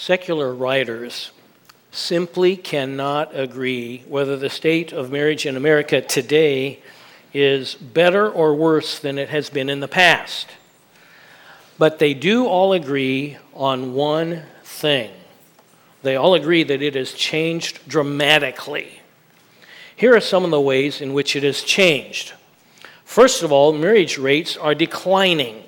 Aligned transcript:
Secular 0.00 0.54
writers 0.54 1.30
simply 1.92 2.56
cannot 2.56 3.38
agree 3.38 4.02
whether 4.08 4.34
the 4.34 4.48
state 4.48 4.94
of 4.94 5.12
marriage 5.12 5.44
in 5.44 5.58
America 5.58 6.00
today 6.00 6.78
is 7.34 7.74
better 7.74 8.26
or 8.26 8.54
worse 8.54 8.98
than 8.98 9.18
it 9.18 9.28
has 9.28 9.50
been 9.50 9.68
in 9.68 9.80
the 9.80 9.86
past. 9.86 10.48
But 11.76 11.98
they 11.98 12.14
do 12.14 12.46
all 12.46 12.72
agree 12.72 13.36
on 13.52 13.92
one 13.92 14.44
thing. 14.64 15.10
They 16.02 16.16
all 16.16 16.32
agree 16.32 16.62
that 16.62 16.80
it 16.80 16.94
has 16.94 17.12
changed 17.12 17.86
dramatically. 17.86 19.02
Here 19.94 20.16
are 20.16 20.20
some 20.20 20.44
of 20.44 20.50
the 20.50 20.62
ways 20.62 21.02
in 21.02 21.12
which 21.12 21.36
it 21.36 21.42
has 21.42 21.62
changed. 21.62 22.32
First 23.04 23.42
of 23.42 23.52
all, 23.52 23.74
marriage 23.74 24.16
rates 24.16 24.56
are 24.56 24.74
declining. 24.74 25.64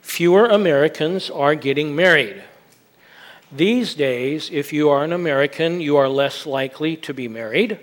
Fewer 0.00 0.46
Americans 0.46 1.30
are 1.30 1.54
getting 1.54 1.94
married. 1.94 2.42
These 3.54 3.94
days, 3.94 4.48
if 4.50 4.72
you 4.72 4.88
are 4.88 5.04
an 5.04 5.12
American, 5.12 5.82
you 5.82 5.98
are 5.98 6.08
less 6.08 6.46
likely 6.46 6.96
to 6.96 7.12
be 7.12 7.28
married. 7.28 7.78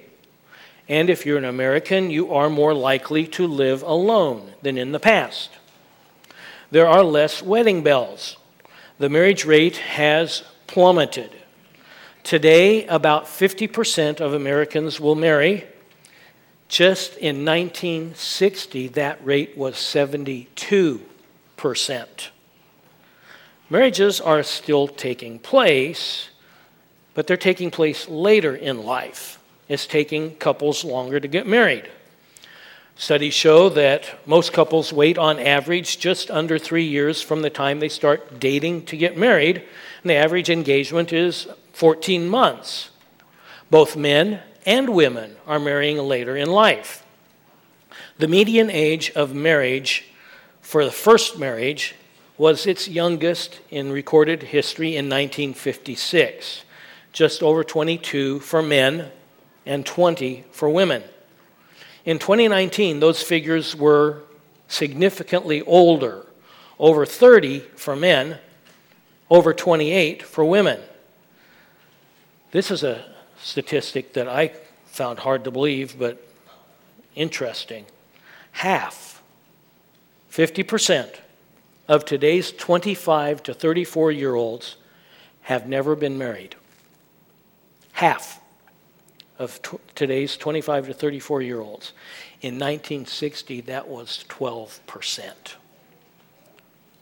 And 0.88 1.12
if 1.12 1.28
you're 1.28 1.38
an 1.38 1.46
American, 1.46 2.10
you 2.10 2.34
are 2.34 2.50
more 2.50 2.74
likely 2.74 3.28
to 3.28 3.46
live 3.46 3.84
alone 3.84 4.54
than 4.64 4.80
in 4.80 4.92
the 4.94 5.00
past. 5.00 5.52
There 6.72 6.88
are 6.88 7.04
less 7.04 7.44
wedding 7.44 7.84
bells. 7.84 8.38
The 8.98 9.10
marriage 9.10 9.46
rate 9.46 9.78
has 9.78 10.42
plummeted. 10.66 11.30
Today, 12.24 12.88
about 12.88 13.26
50% 13.26 14.20
of 14.20 14.34
Americans 14.34 15.00
will 15.00 15.14
marry. 15.14 15.68
Just 16.68 17.16
in 17.18 17.46
1960, 17.46 18.88
that 18.90 19.24
rate 19.24 19.56
was 19.56 19.76
72%. 19.76 20.88
Marriages 23.70 24.20
are 24.20 24.42
still 24.42 24.88
taking 24.88 25.38
place, 25.38 26.30
but 27.14 27.28
they're 27.28 27.38
taking 27.38 27.70
place 27.70 28.10
later 28.10 28.56
in 28.56 28.84
life. 28.84 29.40
It's 29.68 29.86
taking 29.86 30.36
couples 30.38 30.84
longer 30.84 31.20
to 31.20 31.28
get 31.28 31.46
married. 31.46 31.88
Studies 32.96 33.36
show 33.36 33.70
that 33.70 34.20
most 34.28 34.52
couples 34.52 34.92
wait 34.92 35.18
on 35.18 35.40
average 35.40 36.00
just 36.00 36.32
under 36.32 36.58
three 36.58 36.84
years 36.84 37.22
from 37.22 37.44
the 37.44 37.50
time 37.50 37.80
they 37.80 37.90
start 37.90 38.40
dating 38.40 38.86
to 38.88 38.98
get 38.98 39.16
married, 39.16 39.58
and 40.02 40.10
the 40.10 40.16
average 40.16 40.50
engagement 40.50 41.14
is 41.14 41.48
14 41.74 42.28
months. 42.28 42.90
Both 43.70 43.96
men 43.96 44.42
and 44.66 44.90
women 44.90 45.36
are 45.46 45.60
marrying 45.60 45.98
later 45.98 46.36
in 46.36 46.50
life. 46.50 47.06
The 48.18 48.28
median 48.28 48.70
age 48.70 49.12
of 49.12 49.34
marriage 49.34 50.06
for 50.60 50.84
the 50.84 50.92
first 50.92 51.38
marriage 51.38 51.96
was 52.40 52.66
its 52.66 52.88
youngest 52.88 53.60
in 53.70 53.92
recorded 53.92 54.42
history 54.42 54.96
in 54.96 55.06
1956, 55.10 56.64
just 57.12 57.44
over 57.44 57.66
22 57.66 58.40
for 58.40 58.64
men 58.64 59.12
and 59.66 59.86
20 59.86 60.46
for 60.50 60.70
women. 60.70 61.04
In 62.06 62.18
2019, 62.18 63.02
those 63.02 63.22
figures 63.22 63.76
were 63.76 64.22
significantly 64.70 65.62
older 65.64 66.26
over 66.80 67.06
30 67.06 67.60
for 67.76 67.94
men, 67.94 68.38
over 69.30 69.54
28 69.54 70.24
for 70.24 70.46
women. 70.46 70.80
This 72.52 72.72
is 72.72 72.84
a 72.84 73.04
statistic 73.42 74.14
that 74.14 74.30
I 74.30 74.54
found 74.86 75.20
hard 75.20 75.44
to 75.44 75.52
believe, 75.52 76.00
but 76.00 76.26
interesting. 77.16 77.86
Half, 78.54 79.22
50%, 80.32 81.16
of 81.90 82.06
today's 82.06 82.52
25 82.52 83.42
to 83.44 83.54
34 83.54 84.12
year 84.12 84.36
olds 84.36 84.78
have 85.42 85.68
never 85.68 85.96
been 85.96 86.18
married. 86.18 86.56
Half 87.94 88.40
of 89.40 89.60
t- 89.64 89.80
today's 89.96 90.38
25 90.38 90.88
to 90.88 90.94
34 90.94 91.42
year 91.42 91.60
olds. 91.60 91.92
In 92.42 92.54
1960, 92.54 93.62
that 93.62 93.88
was 93.88 94.24
12%. 94.30 95.34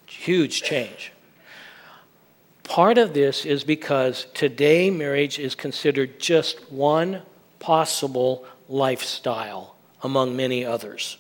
Huge 0.07 0.63
change. 0.63 1.11
Part 2.63 2.97
of 2.97 3.13
this 3.13 3.45
is 3.45 3.66
because 3.66 4.28
today 4.34 4.90
marriage 4.90 5.38
is 5.38 5.53
considered 5.53 6.19
just 6.19 6.72
one 6.72 7.23
possible 7.59 8.45
lifestyle 8.69 9.75
among 10.01 10.35
many 10.35 10.63
others. 10.63 11.17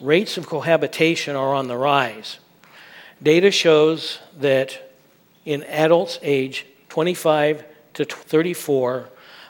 Rates 0.00 0.38
of 0.38 0.46
cohabitation 0.46 1.36
are 1.36 1.54
on 1.54 1.68
the 1.68 1.76
rise. 1.76 2.38
Data 3.22 3.52
shows 3.52 4.18
that 4.38 4.92
in 5.44 5.62
adults 5.64 6.18
age 6.22 6.66
25 6.88 7.64
to 7.94 8.04
34, 8.04 9.08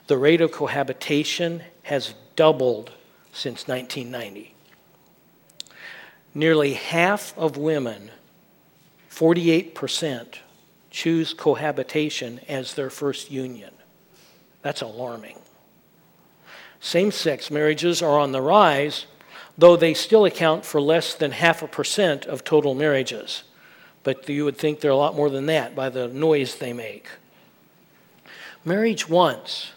the 0.09 0.19
rate 0.19 0.41
of 0.41 0.53
cohabitation 0.53 1.63
has 1.85 2.15
doubled 2.37 2.93
since 3.33 3.67
1990. 3.67 4.55
Nearly 6.35 6.75
half 6.75 7.37
of 7.39 7.57
women, 7.57 8.11
48%, 9.11 10.39
choose 10.91 11.33
cohabitation 11.33 12.41
as 12.49 12.75
their 12.75 12.91
first 12.91 13.31
union. 13.31 13.73
That's 14.61 14.83
alarming. 14.83 15.39
Same 16.81 17.11
sex 17.11 17.51
marriages 17.51 18.03
are 18.03 18.19
on 18.19 18.33
the 18.33 18.43
rise, 18.43 19.07
though 19.57 19.77
they 19.77 19.95
still 19.95 20.25
account 20.25 20.65
for 20.65 20.81
less 20.81 21.15
than 21.15 21.31
half 21.31 21.63
a 21.63 21.69
percent 21.69 22.27
of 22.27 22.45
total 22.45 22.75
marriages. 22.75 23.45
But 24.05 24.29
you 24.29 24.45
would 24.45 24.57
think 24.57 24.81
they're 24.81 24.91
a 24.91 24.97
lot 24.97 25.15
more 25.15 25.31
than 25.31 25.47
that 25.47 25.75
by 25.75 25.89
the 25.89 26.09
noise 26.09 26.57
they 26.57 26.73
make. 26.73 27.09
Marriage 28.65 29.09
once, 29.09 29.73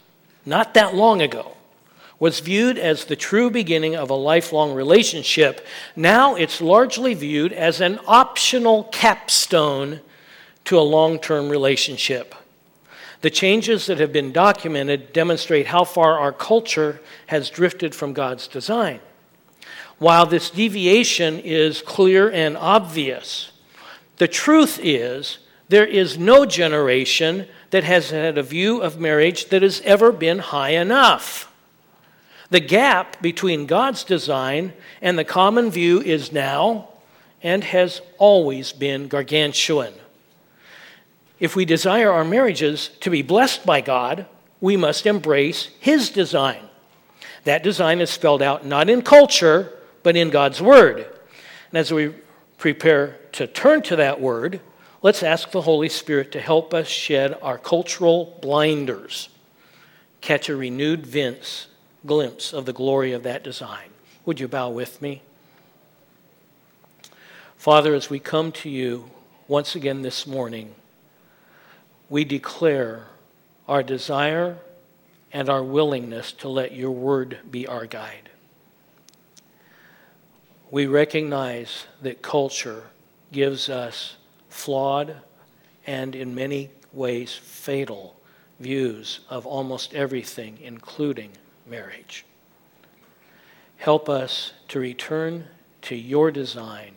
not 0.46 0.74
that 0.74 0.96
long 0.96 1.22
ago, 1.22 1.56
was 2.20 2.40
viewed 2.40 2.78
as 2.78 3.06
the 3.06 3.16
true 3.16 3.50
beginning 3.50 3.96
of 3.96 4.10
a 4.10 4.16
lifelong 4.16 4.74
relationship. 4.74 5.66
Now 5.96 6.36
it's 6.36 6.62
largely 6.62 7.14
viewed 7.14 7.52
as 7.52 7.82
an 7.82 8.00
optional 8.08 8.86
capstone 8.86 10.00
to 10.66 10.80
a 10.80 10.82
long 10.82 11.20
term 11.20 11.50
relationship. 11.50 12.34
The 13.22 13.30
changes 13.30 13.88
that 13.88 14.00
have 14.00 14.14
been 14.14 14.32
documented 14.32 15.12
demonstrate 15.12 15.68
how 15.68 15.84
far 15.84 16.20
our 16.20 16.32
culture 16.32 17.02
has 17.28 17.50
drifted 17.50 17.96
from 17.96 18.14
God's 18.14 18.48
design. 18.48 19.00
While 19.98 20.26
this 20.26 20.50
deviation 20.50 21.40
is 21.40 21.82
clear 21.82 22.30
and 22.30 22.56
obvious, 22.58 23.52
the 24.18 24.28
truth 24.28 24.80
is, 24.82 25.40
there 25.68 25.86
is 25.86 26.18
no 26.18 26.46
generation 26.46 27.48
that 27.72 27.84
has 27.84 28.12
had 28.12 28.38
a 28.38 28.44
view 28.44 28.82
of 28.82 29.00
marriage 29.00 29.50
that 29.50 29.62
has 29.62 29.82
ever 29.82 30.12
been 30.12 30.40
high 30.40 30.70
enough. 30.70 31.52
The 32.50 32.60
gap 32.60 33.22
between 33.22 33.66
God's 33.66 34.04
design 34.04 34.74
and 35.02 35.18
the 35.18 35.24
common 35.24 35.72
view 35.72 36.02
is 36.02 36.32
now 36.32 36.90
and 37.42 37.64
has 37.64 38.02
always 38.18 38.72
been 38.72 39.08
gargantuan. 39.08 39.94
If 41.40 41.56
we 41.56 41.66
desire 41.66 42.12
our 42.12 42.24
marriages 42.24 42.90
to 43.02 43.10
be 43.10 43.22
blessed 43.22 43.66
by 43.66 43.82
God, 43.82 44.26
we 44.62 44.78
must 44.78 45.06
embrace 45.06 45.70
His 45.80 46.10
design. 46.10 46.62
That 47.44 47.64
design 47.64 48.00
is 48.00 48.10
spelled 48.10 48.42
out 48.42 48.66
not 48.66 48.90
in 48.90 49.02
culture, 49.02 49.74
but 50.02 50.16
in 50.16 50.30
God's 50.30 50.62
Word. 50.62 51.00
And 51.70 51.78
as 51.78 51.92
we 51.92 52.14
prepare 52.66 53.20
to 53.32 53.46
turn 53.46 53.80
to 53.80 53.96
that 53.96 54.20
word, 54.20 54.60
let's 55.04 55.22
ask 55.22 55.52
the 55.52 55.62
Holy 55.62 55.88
Spirit 55.88 56.32
to 56.32 56.42
help 56.42 56.74
us 56.74 56.88
shed 56.88 57.38
our 57.44 57.60
cultural 57.60 58.40
blinders, 58.42 59.30
catch 60.20 60.50
a 60.50 60.56
renewed 60.56 61.06
vince, 61.06 61.68
glimpse 62.08 62.54
of 62.54 62.66
the 62.66 62.74
glory 62.74 63.12
of 63.12 63.22
that 63.22 63.44
design. 63.44 63.90
Would 64.26 64.40
you 64.40 64.48
bow 64.48 64.72
with 64.72 65.00
me? 65.00 65.22
Father, 67.56 67.94
as 67.94 68.10
we 68.10 68.18
come 68.18 68.52
to 68.54 68.68
you 68.68 69.12
once 69.48 69.76
again 69.76 70.02
this 70.02 70.26
morning, 70.26 70.74
we 72.10 72.26
declare 72.26 73.06
our 73.68 73.84
desire 73.84 74.58
and 75.32 75.50
our 75.50 75.62
willingness 75.62 76.32
to 76.32 76.50
let 76.50 76.72
your 76.72 76.90
word 76.90 77.38
be 77.52 77.68
our 77.68 77.86
guide 77.86 78.32
we 80.76 80.88
recognize 80.88 81.86
that 82.02 82.22
culture 82.22 82.84
gives 83.32 83.70
us 83.70 84.18
flawed 84.50 85.16
and, 85.88 86.14
in 86.14 86.36
many 86.36 86.70
ways, 86.92 87.34
fatal 87.34 88.14
views 88.60 89.22
of 89.30 89.46
almost 89.46 89.94
everything, 89.94 90.58
including 90.62 91.32
marriage. 91.66 92.26
Help 93.78 94.10
us 94.10 94.52
to 94.68 94.78
return 94.78 95.46
to 95.82 95.96
your 95.96 96.30
design 96.30 96.92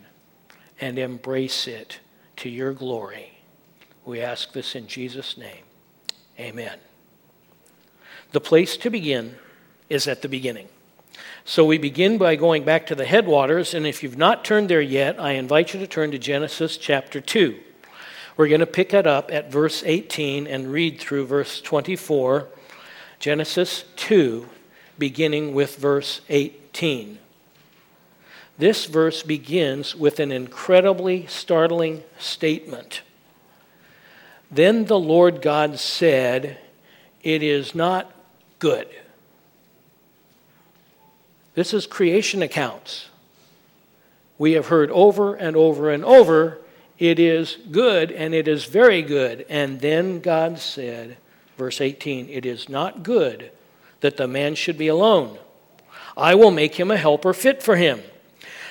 and 0.81 0.99
embrace 0.99 1.65
it 1.65 2.01
to 2.35 2.49
your 2.49 2.73
glory. 2.73 3.39
We 4.03 4.19
ask 4.19 4.51
this 4.51 4.75
in 4.75 4.87
Jesus' 4.87 5.37
name. 5.37 5.63
Amen. 6.37 6.79
The 8.33 8.41
place 8.41 8.75
to 8.75 8.89
begin 8.89 9.35
is 9.87 10.05
at 10.05 10.21
the 10.21 10.27
beginning. 10.27 10.67
So 11.49 11.65
we 11.65 11.79
begin 11.79 12.19
by 12.19 12.35
going 12.35 12.63
back 12.63 12.85
to 12.85 12.95
the 12.95 13.07
headwaters, 13.07 13.73
and 13.73 13.87
if 13.87 14.03
you've 14.03 14.19
not 14.19 14.45
turned 14.45 14.69
there 14.69 14.79
yet, 14.79 15.19
I 15.19 15.31
invite 15.31 15.73
you 15.73 15.79
to 15.79 15.87
turn 15.87 16.11
to 16.11 16.19
Genesis 16.19 16.77
chapter 16.77 17.19
2. 17.19 17.59
We're 18.37 18.49
going 18.49 18.59
to 18.59 18.67
pick 18.67 18.93
it 18.93 19.07
up 19.07 19.31
at 19.31 19.51
verse 19.51 19.81
18 19.83 20.45
and 20.45 20.71
read 20.71 20.99
through 20.99 21.25
verse 21.25 21.59
24, 21.59 22.49
Genesis 23.17 23.85
2, 23.95 24.47
beginning 24.99 25.55
with 25.55 25.77
verse 25.77 26.21
18. 26.29 27.17
This 28.59 28.85
verse 28.85 29.23
begins 29.23 29.95
with 29.95 30.19
an 30.19 30.31
incredibly 30.31 31.25
startling 31.25 32.03
statement. 32.19 33.01
Then 34.51 34.85
the 34.85 34.99
Lord 34.99 35.41
God 35.41 35.79
said, 35.79 36.59
It 37.23 37.41
is 37.41 37.73
not 37.73 38.13
good. 38.59 38.87
This 41.53 41.73
is 41.73 41.87
creation 41.87 42.41
accounts. 42.41 43.09
We 44.37 44.53
have 44.53 44.67
heard 44.67 44.89
over 44.91 45.35
and 45.35 45.55
over 45.55 45.89
and 45.89 46.05
over, 46.05 46.59
it 46.97 47.19
is 47.19 47.57
good 47.71 48.11
and 48.11 48.33
it 48.33 48.47
is 48.47 48.65
very 48.65 49.01
good. 49.01 49.45
And 49.49 49.79
then 49.79 50.19
God 50.19 50.59
said, 50.59 51.17
verse 51.57 51.81
18, 51.81 52.29
It 52.29 52.45
is 52.45 52.69
not 52.69 53.03
good 53.03 53.51
that 54.01 54.17
the 54.17 54.27
man 54.27 54.55
should 54.55 54.77
be 54.77 54.87
alone. 54.87 55.37
I 56.15 56.35
will 56.35 56.51
make 56.51 56.75
him 56.75 56.91
a 56.91 56.97
helper 56.97 57.33
fit 57.33 57.63
for 57.63 57.75
him. 57.75 58.01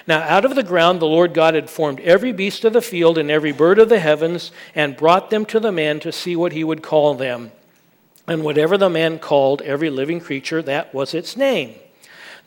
Now, 0.06 0.20
out 0.20 0.46
of 0.46 0.54
the 0.54 0.62
ground, 0.62 1.00
the 1.00 1.06
Lord 1.06 1.34
God 1.34 1.54
had 1.54 1.68
formed 1.68 2.00
every 2.00 2.32
beast 2.32 2.64
of 2.64 2.72
the 2.72 2.80
field 2.80 3.18
and 3.18 3.30
every 3.30 3.52
bird 3.52 3.78
of 3.78 3.90
the 3.90 3.98
heavens 3.98 4.50
and 4.74 4.96
brought 4.96 5.28
them 5.28 5.44
to 5.46 5.60
the 5.60 5.72
man 5.72 6.00
to 6.00 6.12
see 6.12 6.34
what 6.34 6.52
he 6.52 6.64
would 6.64 6.82
call 6.82 7.14
them. 7.14 7.52
And 8.26 8.42
whatever 8.42 8.78
the 8.78 8.88
man 8.88 9.18
called 9.18 9.60
every 9.62 9.90
living 9.90 10.20
creature, 10.20 10.62
that 10.62 10.94
was 10.94 11.12
its 11.12 11.36
name. 11.36 11.74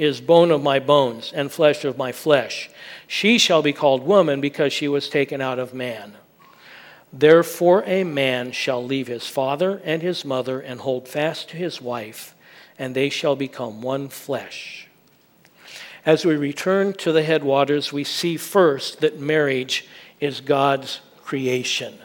is 0.00 0.18
bone 0.18 0.50
of 0.50 0.62
my 0.62 0.78
bones 0.78 1.30
and 1.30 1.52
flesh 1.52 1.84
of 1.84 1.98
my 1.98 2.10
flesh. 2.10 2.70
She 3.06 3.36
shall 3.36 3.60
be 3.60 3.74
called 3.74 4.02
woman 4.02 4.40
because 4.40 4.72
she 4.72 4.88
was 4.88 5.10
taken 5.10 5.42
out 5.42 5.58
of 5.58 5.74
man. 5.74 6.14
Therefore, 7.12 7.84
a 7.84 8.04
man 8.04 8.52
shall 8.52 8.82
leave 8.82 9.08
his 9.08 9.26
father 9.26 9.82
and 9.84 10.00
his 10.00 10.24
mother 10.24 10.58
and 10.58 10.80
hold 10.80 11.06
fast 11.06 11.50
to 11.50 11.58
his 11.58 11.82
wife, 11.82 12.34
and 12.78 12.94
they 12.94 13.10
shall 13.10 13.36
become 13.36 13.82
one 13.82 14.08
flesh. 14.08 14.88
As 16.06 16.24
we 16.24 16.34
return 16.34 16.94
to 16.94 17.12
the 17.12 17.22
headwaters, 17.22 17.92
we 17.92 18.04
see 18.04 18.38
first 18.38 19.02
that 19.02 19.20
marriage 19.20 19.86
is 20.18 20.40
God's 20.40 21.00
creation. 21.22 21.98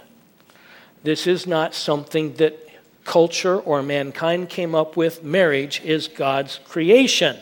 This 1.04 1.28
is 1.28 1.48
not 1.48 1.74
something 1.74 2.34
that 2.34 2.60
culture 3.06 3.58
or 3.58 3.82
mankind 3.82 4.50
came 4.50 4.76
up 4.76 4.98
with. 4.98 5.24
Marriage 5.24 5.80
is 5.86 6.10
God's 6.10 6.60
creation. 6.66 7.38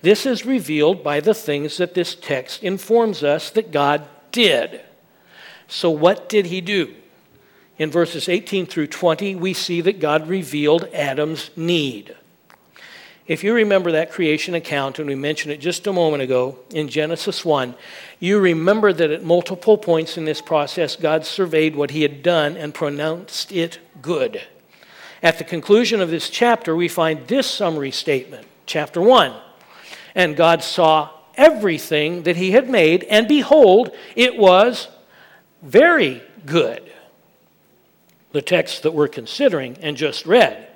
This 0.00 0.26
is 0.26 0.46
revealed 0.46 1.02
by 1.02 1.20
the 1.20 1.34
things 1.34 1.76
that 1.78 1.94
this 1.94 2.14
text 2.14 2.62
informs 2.62 3.24
us 3.24 3.50
that 3.50 3.72
God 3.72 4.06
did. 4.30 4.80
So, 5.66 5.90
what 5.90 6.28
did 6.28 6.46
he 6.46 6.60
do? 6.60 6.94
In 7.78 7.90
verses 7.90 8.28
18 8.28 8.66
through 8.66 8.88
20, 8.88 9.36
we 9.36 9.52
see 9.52 9.80
that 9.82 10.00
God 10.00 10.28
revealed 10.28 10.88
Adam's 10.92 11.50
need. 11.56 12.14
If 13.26 13.44
you 13.44 13.52
remember 13.52 13.92
that 13.92 14.10
creation 14.10 14.54
account, 14.54 14.98
and 14.98 15.06
we 15.06 15.14
mentioned 15.14 15.52
it 15.52 15.60
just 15.60 15.86
a 15.86 15.92
moment 15.92 16.22
ago 16.22 16.58
in 16.70 16.88
Genesis 16.88 17.44
1, 17.44 17.74
you 18.18 18.38
remember 18.38 18.92
that 18.92 19.10
at 19.10 19.22
multiple 19.22 19.76
points 19.76 20.16
in 20.16 20.24
this 20.24 20.40
process, 20.40 20.96
God 20.96 21.26
surveyed 21.26 21.76
what 21.76 21.90
he 21.90 22.02
had 22.02 22.22
done 22.22 22.56
and 22.56 22.72
pronounced 22.72 23.52
it 23.52 23.80
good. 24.00 24.40
At 25.22 25.36
the 25.36 25.44
conclusion 25.44 26.00
of 26.00 26.10
this 26.10 26.30
chapter, 26.30 26.74
we 26.74 26.88
find 26.88 27.28
this 27.28 27.46
summary 27.46 27.90
statement, 27.90 28.46
chapter 28.64 29.02
1. 29.02 29.34
And 30.14 30.36
God 30.36 30.62
saw 30.62 31.10
everything 31.34 32.24
that 32.24 32.36
he 32.36 32.50
had 32.50 32.68
made, 32.68 33.04
and 33.04 33.28
behold, 33.28 33.94
it 34.16 34.36
was 34.36 34.88
very 35.62 36.22
good. 36.44 36.82
The 38.32 38.42
text 38.42 38.82
that 38.82 38.92
we're 38.92 39.08
considering 39.08 39.76
and 39.80 39.96
just 39.96 40.26
read 40.26 40.68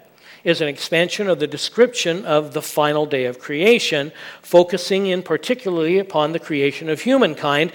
is 0.44 0.60
an 0.60 0.68
expansion 0.68 1.28
of 1.28 1.38
the 1.38 1.46
description 1.46 2.24
of 2.24 2.52
the 2.52 2.62
final 2.62 3.06
day 3.06 3.26
of 3.26 3.38
creation, 3.38 4.12
focusing 4.40 5.06
in 5.06 5.22
particularly 5.22 5.98
upon 5.98 6.32
the 6.32 6.38
creation 6.38 6.88
of 6.88 7.00
humankind. 7.00 7.72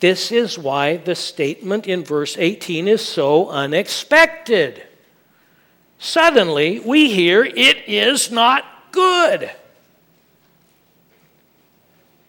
This 0.00 0.32
is 0.32 0.58
why 0.58 0.96
the 0.96 1.14
statement 1.14 1.86
in 1.86 2.04
verse 2.04 2.36
18 2.38 2.88
is 2.88 3.06
so 3.06 3.48
unexpected. 3.48 4.82
Suddenly, 5.98 6.80
we 6.80 7.12
hear 7.12 7.44
it 7.44 7.88
is 7.88 8.30
not 8.30 8.64
good. 8.92 9.50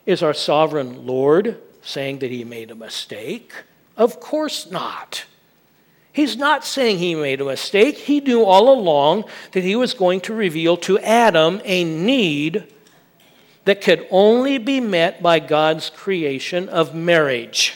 Is 0.06 0.22
our 0.22 0.34
sovereign 0.34 1.06
Lord 1.06 1.62
saying 1.82 2.20
that 2.20 2.32
he 2.32 2.44
made 2.44 2.72
a 2.72 2.76
mistake? 2.76 3.54
Of 3.98 4.20
course 4.20 4.70
not. 4.70 5.26
He's 6.12 6.38
not 6.38 6.64
saying 6.64 7.00
he 7.00 7.16
made 7.16 7.42
a 7.42 7.46
mistake. 7.46 7.98
He 7.98 8.22
knew 8.22 8.44
all 8.44 8.72
along 8.72 9.26
that 9.52 9.64
he 9.64 9.76
was 9.76 9.94
going 9.94 10.22
to 10.22 10.34
reveal 10.34 10.78
to 10.78 10.98
Adam 11.00 11.62
a 11.66 11.84
need 11.84 12.72
that 13.66 13.82
could 13.82 14.08
only 14.12 14.58
be 14.58 14.80
met 14.80 15.22
by 15.22 15.40
God's 15.40 15.90
creation 15.90 16.70
of 16.70 16.96
marriage. 16.96 17.75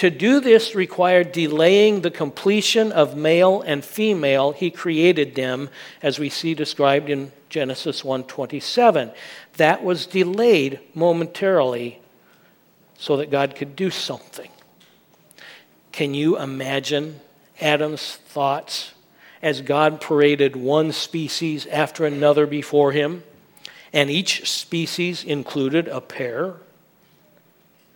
To 0.00 0.08
do 0.08 0.40
this 0.40 0.74
required 0.74 1.30
delaying 1.30 2.00
the 2.00 2.10
completion 2.10 2.90
of 2.90 3.18
male 3.18 3.60
and 3.60 3.84
female. 3.84 4.52
He 4.52 4.70
created 4.70 5.34
them 5.34 5.68
as 6.02 6.18
we 6.18 6.30
see 6.30 6.54
described 6.54 7.10
in 7.10 7.32
Genesis 7.50 8.02
1:27. 8.02 9.12
That 9.58 9.84
was 9.84 10.06
delayed 10.06 10.80
momentarily 10.94 11.98
so 12.96 13.18
that 13.18 13.30
God 13.30 13.54
could 13.54 13.76
do 13.76 13.90
something. 13.90 14.48
Can 15.92 16.14
you 16.14 16.38
imagine 16.38 17.20
Adam's 17.60 18.16
thoughts 18.26 18.92
as 19.42 19.60
God 19.60 20.00
paraded 20.00 20.56
one 20.56 20.92
species 20.92 21.66
after 21.66 22.06
another 22.06 22.46
before 22.46 22.92
him, 22.92 23.22
and 23.92 24.10
each 24.10 24.48
species 24.48 25.22
included 25.22 25.88
a 25.88 26.00
pair? 26.00 26.54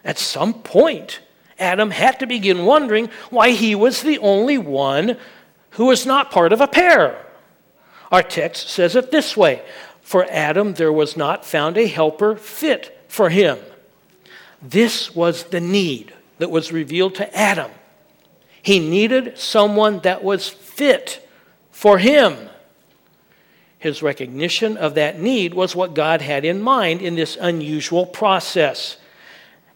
At 0.04 0.18
some 0.18 0.52
point, 0.52 1.20
Adam 1.58 1.90
had 1.90 2.18
to 2.20 2.26
begin 2.26 2.64
wondering 2.64 3.08
why 3.30 3.50
he 3.50 3.74
was 3.74 4.02
the 4.02 4.18
only 4.18 4.58
one 4.58 5.16
who 5.70 5.86
was 5.86 6.06
not 6.06 6.30
part 6.30 6.52
of 6.52 6.60
a 6.60 6.68
pair. 6.68 7.24
Our 8.10 8.22
text 8.22 8.68
says 8.68 8.96
it 8.96 9.10
this 9.10 9.36
way 9.36 9.62
For 10.00 10.24
Adam 10.30 10.74
there 10.74 10.92
was 10.92 11.16
not 11.16 11.44
found 11.44 11.76
a 11.76 11.86
helper 11.86 12.36
fit 12.36 13.04
for 13.08 13.30
him. 13.30 13.58
This 14.62 15.14
was 15.14 15.44
the 15.44 15.60
need 15.60 16.12
that 16.38 16.50
was 16.50 16.72
revealed 16.72 17.16
to 17.16 17.36
Adam. 17.36 17.70
He 18.62 18.78
needed 18.78 19.38
someone 19.38 20.00
that 20.00 20.24
was 20.24 20.48
fit 20.48 21.28
for 21.70 21.98
him. 21.98 22.48
His 23.78 24.02
recognition 24.02 24.78
of 24.78 24.94
that 24.94 25.20
need 25.20 25.52
was 25.52 25.76
what 25.76 25.94
God 25.94 26.22
had 26.22 26.46
in 26.46 26.62
mind 26.62 27.02
in 27.02 27.14
this 27.14 27.36
unusual 27.38 28.06
process. 28.06 28.96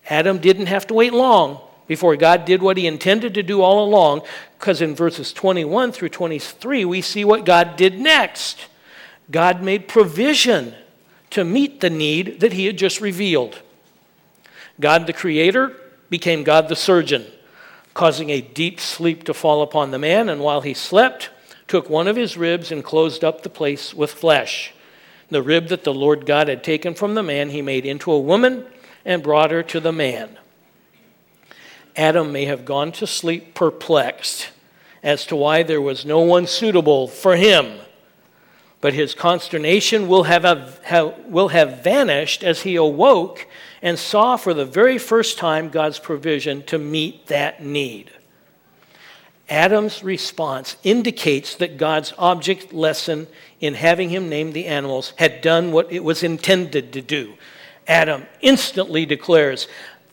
Adam 0.08 0.38
didn't 0.38 0.66
have 0.66 0.86
to 0.86 0.94
wait 0.94 1.12
long 1.12 1.60
before 1.88 2.14
God 2.14 2.44
did 2.44 2.62
what 2.62 2.76
he 2.76 2.86
intended 2.86 3.34
to 3.34 3.42
do 3.42 3.60
all 3.60 3.84
along, 3.84 4.22
because 4.58 4.80
in 4.80 4.94
verses 4.94 5.32
21 5.32 5.90
through 5.90 6.10
23, 6.10 6.84
we 6.84 7.00
see 7.00 7.24
what 7.24 7.44
God 7.44 7.76
did 7.76 7.98
next. 7.98 8.66
God 9.30 9.62
made 9.62 9.88
provision 9.88 10.74
to 11.30 11.42
meet 11.44 11.80
the 11.80 11.90
need 11.90 12.38
that 12.40 12.52
he 12.52 12.66
had 12.66 12.78
just 12.78 13.00
revealed. 13.00 13.60
God 14.78 15.08
the 15.08 15.12
Creator 15.12 15.74
became 16.08 16.44
God 16.44 16.68
the 16.68 16.76
surgeon 16.76 17.26
causing 17.98 18.30
a 18.30 18.40
deep 18.40 18.78
sleep 18.78 19.24
to 19.24 19.34
fall 19.34 19.60
upon 19.60 19.90
the 19.90 19.98
man, 19.98 20.28
and 20.28 20.40
while 20.40 20.60
he 20.60 20.72
slept, 20.72 21.30
took 21.66 21.90
one 21.90 22.06
of 22.06 22.14
his 22.14 22.36
ribs 22.36 22.70
and 22.70 22.84
closed 22.84 23.24
up 23.24 23.42
the 23.42 23.50
place 23.50 23.92
with 23.92 24.12
flesh. 24.12 24.72
The 25.30 25.42
rib 25.42 25.66
that 25.66 25.82
the 25.82 25.92
Lord 25.92 26.24
God 26.24 26.46
had 26.46 26.62
taken 26.62 26.94
from 26.94 27.16
the 27.16 27.24
man, 27.24 27.50
he 27.50 27.60
made 27.60 27.84
into 27.84 28.12
a 28.12 28.20
woman 28.20 28.64
and 29.04 29.20
brought 29.20 29.50
her 29.50 29.64
to 29.64 29.80
the 29.80 29.90
man. 29.90 30.38
Adam 31.98 32.30
may 32.30 32.44
have 32.44 32.64
gone 32.64 32.92
to 32.92 33.06
sleep 33.08 33.54
perplexed 33.54 34.50
as 35.02 35.26
to 35.26 35.34
why 35.34 35.64
there 35.64 35.80
was 35.80 36.06
no 36.06 36.20
one 36.20 36.46
suitable 36.46 37.08
for 37.08 37.34
him. 37.34 37.80
But 38.80 38.94
his 38.94 39.14
consternation 39.14 40.06
will 40.06 40.22
have, 40.22 40.80
have, 40.84 41.18
will 41.26 41.48
have 41.48 41.82
vanished 41.82 42.44
as 42.44 42.62
he 42.62 42.76
awoke 42.76 43.48
and 43.82 43.98
saw 43.98 44.36
for 44.36 44.54
the 44.54 44.64
very 44.64 44.96
first 44.96 45.38
time 45.38 45.70
God's 45.70 45.98
provision 45.98 46.62
to 46.66 46.78
meet 46.78 47.26
that 47.26 47.64
need. 47.64 48.12
Adam's 49.48 50.04
response 50.04 50.76
indicates 50.84 51.56
that 51.56 51.78
God's 51.78 52.14
object 52.16 52.72
lesson 52.72 53.26
in 53.60 53.74
having 53.74 54.10
him 54.10 54.28
name 54.28 54.52
the 54.52 54.66
animals 54.66 55.14
had 55.16 55.40
done 55.40 55.72
what 55.72 55.90
it 55.90 56.04
was 56.04 56.22
intended 56.22 56.92
to 56.92 57.02
do. 57.02 57.34
Adam 57.88 58.26
instantly 58.40 59.04
declares, 59.04 59.66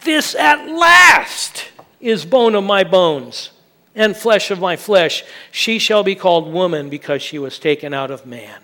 This 0.04 0.34
at 0.34 0.68
last 0.68 1.66
is 2.00 2.26
bone 2.26 2.56
of 2.56 2.64
my 2.64 2.84
bones 2.84 3.52
and 3.96 4.16
flesh 4.16 4.52
of 4.52 4.60
my 4.60 4.76
flesh. 4.76 5.24
She 5.52 5.80
shall 5.80 6.04
be 6.04 6.16
called 6.16 6.52
woman 6.52 6.90
because 6.90 7.22
she 7.22 7.40
was 7.40 7.58
taken 7.58 7.94
out 7.94 8.12
of 8.12 8.26
man. 8.26 8.62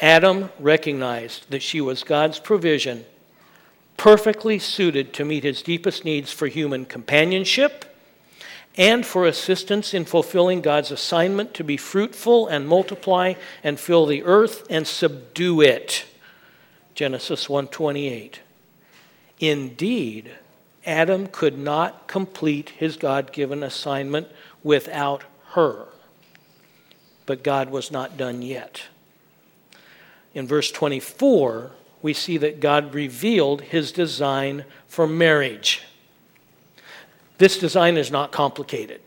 Adam 0.00 0.50
recognized 0.58 1.50
that 1.50 1.62
she 1.62 1.80
was 1.80 2.02
God's 2.02 2.38
provision, 2.38 3.04
perfectly 3.96 4.58
suited 4.58 5.12
to 5.14 5.24
meet 5.24 5.44
his 5.44 5.62
deepest 5.62 6.04
needs 6.04 6.32
for 6.32 6.46
human 6.46 6.84
companionship 6.84 7.84
and 8.76 9.06
for 9.06 9.26
assistance 9.26 9.94
in 9.94 10.04
fulfilling 10.04 10.60
God's 10.60 10.90
assignment 10.90 11.54
to 11.54 11.62
be 11.62 11.76
fruitful 11.76 12.48
and 12.48 12.66
multiply 12.66 13.34
and 13.62 13.78
fill 13.78 14.06
the 14.06 14.24
earth 14.24 14.66
and 14.68 14.86
subdue 14.86 15.60
it. 15.60 16.04
Genesis 16.94 17.48
1:28. 17.48 18.40
Indeed, 19.38 20.30
Adam 20.86 21.26
could 21.26 21.58
not 21.58 22.06
complete 22.06 22.70
his 22.70 22.96
God-given 22.96 23.62
assignment 23.62 24.28
without 24.62 25.24
her. 25.52 25.86
But 27.26 27.42
God 27.42 27.70
was 27.70 27.90
not 27.90 28.16
done 28.16 28.42
yet. 28.42 28.82
In 30.34 30.46
verse 30.46 30.70
24, 30.70 31.70
we 32.02 32.12
see 32.12 32.36
that 32.38 32.60
God 32.60 32.92
revealed 32.92 33.62
his 33.62 33.92
design 33.92 34.64
for 34.86 35.06
marriage. 35.06 35.82
This 37.38 37.58
design 37.58 37.96
is 37.96 38.10
not 38.10 38.30
complicated. 38.30 39.00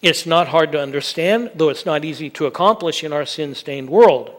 It's 0.00 0.26
not 0.26 0.48
hard 0.48 0.72
to 0.72 0.80
understand, 0.80 1.50
though 1.54 1.68
it's 1.68 1.86
not 1.86 2.04
easy 2.04 2.30
to 2.30 2.46
accomplish 2.46 3.04
in 3.04 3.12
our 3.12 3.26
sin 3.26 3.54
stained 3.54 3.90
world. 3.90 4.34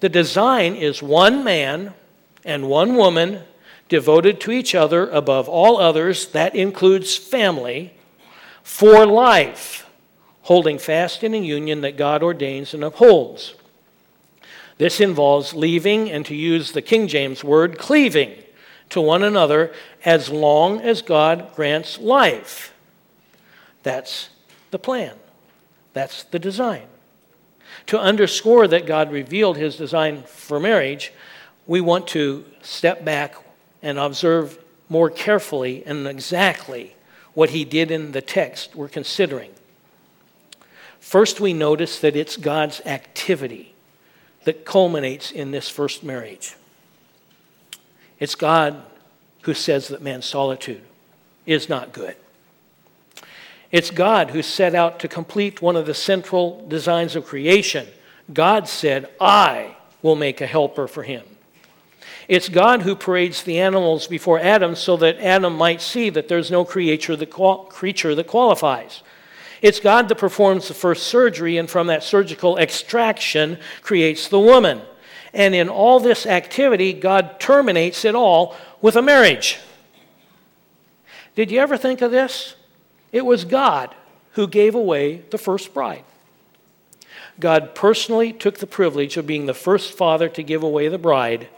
The 0.00 0.08
design 0.08 0.74
is 0.74 1.02
one 1.02 1.42
man 1.44 1.94
and 2.44 2.68
one 2.68 2.94
woman 2.94 3.42
devoted 3.88 4.40
to 4.40 4.50
each 4.50 4.74
other 4.74 5.08
above 5.10 5.48
all 5.48 5.78
others, 5.78 6.28
that 6.28 6.54
includes 6.54 7.16
family, 7.16 7.94
for 8.62 9.06
life, 9.06 9.88
holding 10.42 10.78
fast 10.78 11.24
in 11.24 11.34
a 11.34 11.38
union 11.38 11.80
that 11.80 11.96
God 11.96 12.22
ordains 12.22 12.74
and 12.74 12.84
upholds. 12.84 13.54
This 14.76 15.00
involves 15.00 15.54
leaving, 15.54 16.10
and 16.10 16.24
to 16.26 16.34
use 16.34 16.72
the 16.72 16.82
King 16.82 17.08
James 17.08 17.42
word, 17.42 17.78
cleaving 17.78 18.32
to 18.90 19.00
one 19.00 19.22
another 19.22 19.72
as 20.04 20.30
long 20.30 20.80
as 20.80 21.02
God 21.02 21.50
grants 21.54 21.98
life. 21.98 22.72
That's 23.82 24.28
the 24.70 24.78
plan, 24.78 25.16
that's 25.92 26.24
the 26.24 26.38
design. 26.38 26.84
To 27.86 27.98
underscore 27.98 28.68
that 28.68 28.86
God 28.86 29.10
revealed 29.10 29.56
his 29.56 29.76
design 29.76 30.22
for 30.22 30.60
marriage, 30.60 31.12
we 31.66 31.80
want 31.80 32.06
to 32.08 32.44
step 32.62 33.04
back 33.04 33.34
and 33.82 33.98
observe 33.98 34.58
more 34.88 35.10
carefully 35.10 35.84
and 35.84 36.06
exactly 36.06 36.94
what 37.34 37.50
he 37.50 37.64
did 37.64 37.90
in 37.90 38.12
the 38.12 38.22
text 38.22 38.74
we're 38.74 38.88
considering. 38.88 39.50
First, 40.98 41.40
we 41.40 41.52
notice 41.52 42.00
that 42.00 42.16
it's 42.16 42.36
God's 42.36 42.80
activity 42.84 43.74
that 44.44 44.64
culminates 44.64 45.30
in 45.30 45.50
this 45.50 45.68
first 45.68 46.02
marriage. 46.02 46.56
It's 48.18 48.34
God 48.34 48.82
who 49.42 49.54
says 49.54 49.88
that 49.88 50.02
man's 50.02 50.26
solitude 50.26 50.82
is 51.46 51.68
not 51.68 51.92
good. 51.92 52.16
It's 53.70 53.90
God 53.90 54.30
who 54.30 54.42
set 54.42 54.74
out 54.74 54.98
to 55.00 55.08
complete 55.08 55.60
one 55.60 55.76
of 55.76 55.86
the 55.86 55.94
central 55.94 56.66
designs 56.68 57.14
of 57.14 57.26
creation. 57.26 57.86
God 58.32 58.68
said, 58.68 59.08
I 59.20 59.76
will 60.02 60.16
make 60.16 60.40
a 60.40 60.46
helper 60.46 60.88
for 60.88 61.02
him. 61.02 61.24
It's 62.28 62.50
God 62.50 62.82
who 62.82 62.94
parades 62.94 63.42
the 63.42 63.58
animals 63.58 64.06
before 64.06 64.38
Adam 64.38 64.76
so 64.76 64.98
that 64.98 65.18
Adam 65.18 65.56
might 65.56 65.80
see 65.80 66.10
that 66.10 66.28
there's 66.28 66.50
no 66.50 66.64
creature 66.64 67.16
that, 67.16 67.30
qual- 67.30 67.64
creature 67.64 68.14
that 68.14 68.26
qualifies. 68.26 69.02
It's 69.62 69.80
God 69.80 70.08
that 70.08 70.18
performs 70.18 70.68
the 70.68 70.74
first 70.74 71.08
surgery 71.08 71.56
and 71.56 71.68
from 71.68 71.86
that 71.86 72.04
surgical 72.04 72.58
extraction 72.58 73.58
creates 73.80 74.28
the 74.28 74.38
woman. 74.38 74.82
And 75.32 75.54
in 75.54 75.68
all 75.68 76.00
this 76.00 76.26
activity, 76.26 76.92
God 76.92 77.40
terminates 77.40 78.04
it 78.04 78.14
all 78.14 78.54
with 78.80 78.96
a 78.96 79.02
marriage. 79.02 79.58
Did 81.34 81.50
you 81.50 81.60
ever 81.60 81.76
think 81.76 82.02
of 82.02 82.10
this? 82.10 82.54
It 83.10 83.24
was 83.24 83.44
God 83.44 83.94
who 84.32 84.46
gave 84.46 84.74
away 84.74 85.22
the 85.30 85.38
first 85.38 85.72
bride. 85.72 86.04
God 87.40 87.74
personally 87.74 88.32
took 88.32 88.58
the 88.58 88.66
privilege 88.66 89.16
of 89.16 89.26
being 89.26 89.46
the 89.46 89.54
first 89.54 89.92
father 89.92 90.28
to 90.28 90.42
give 90.42 90.62
away 90.62 90.88
the 90.88 90.98
bride. 90.98 91.48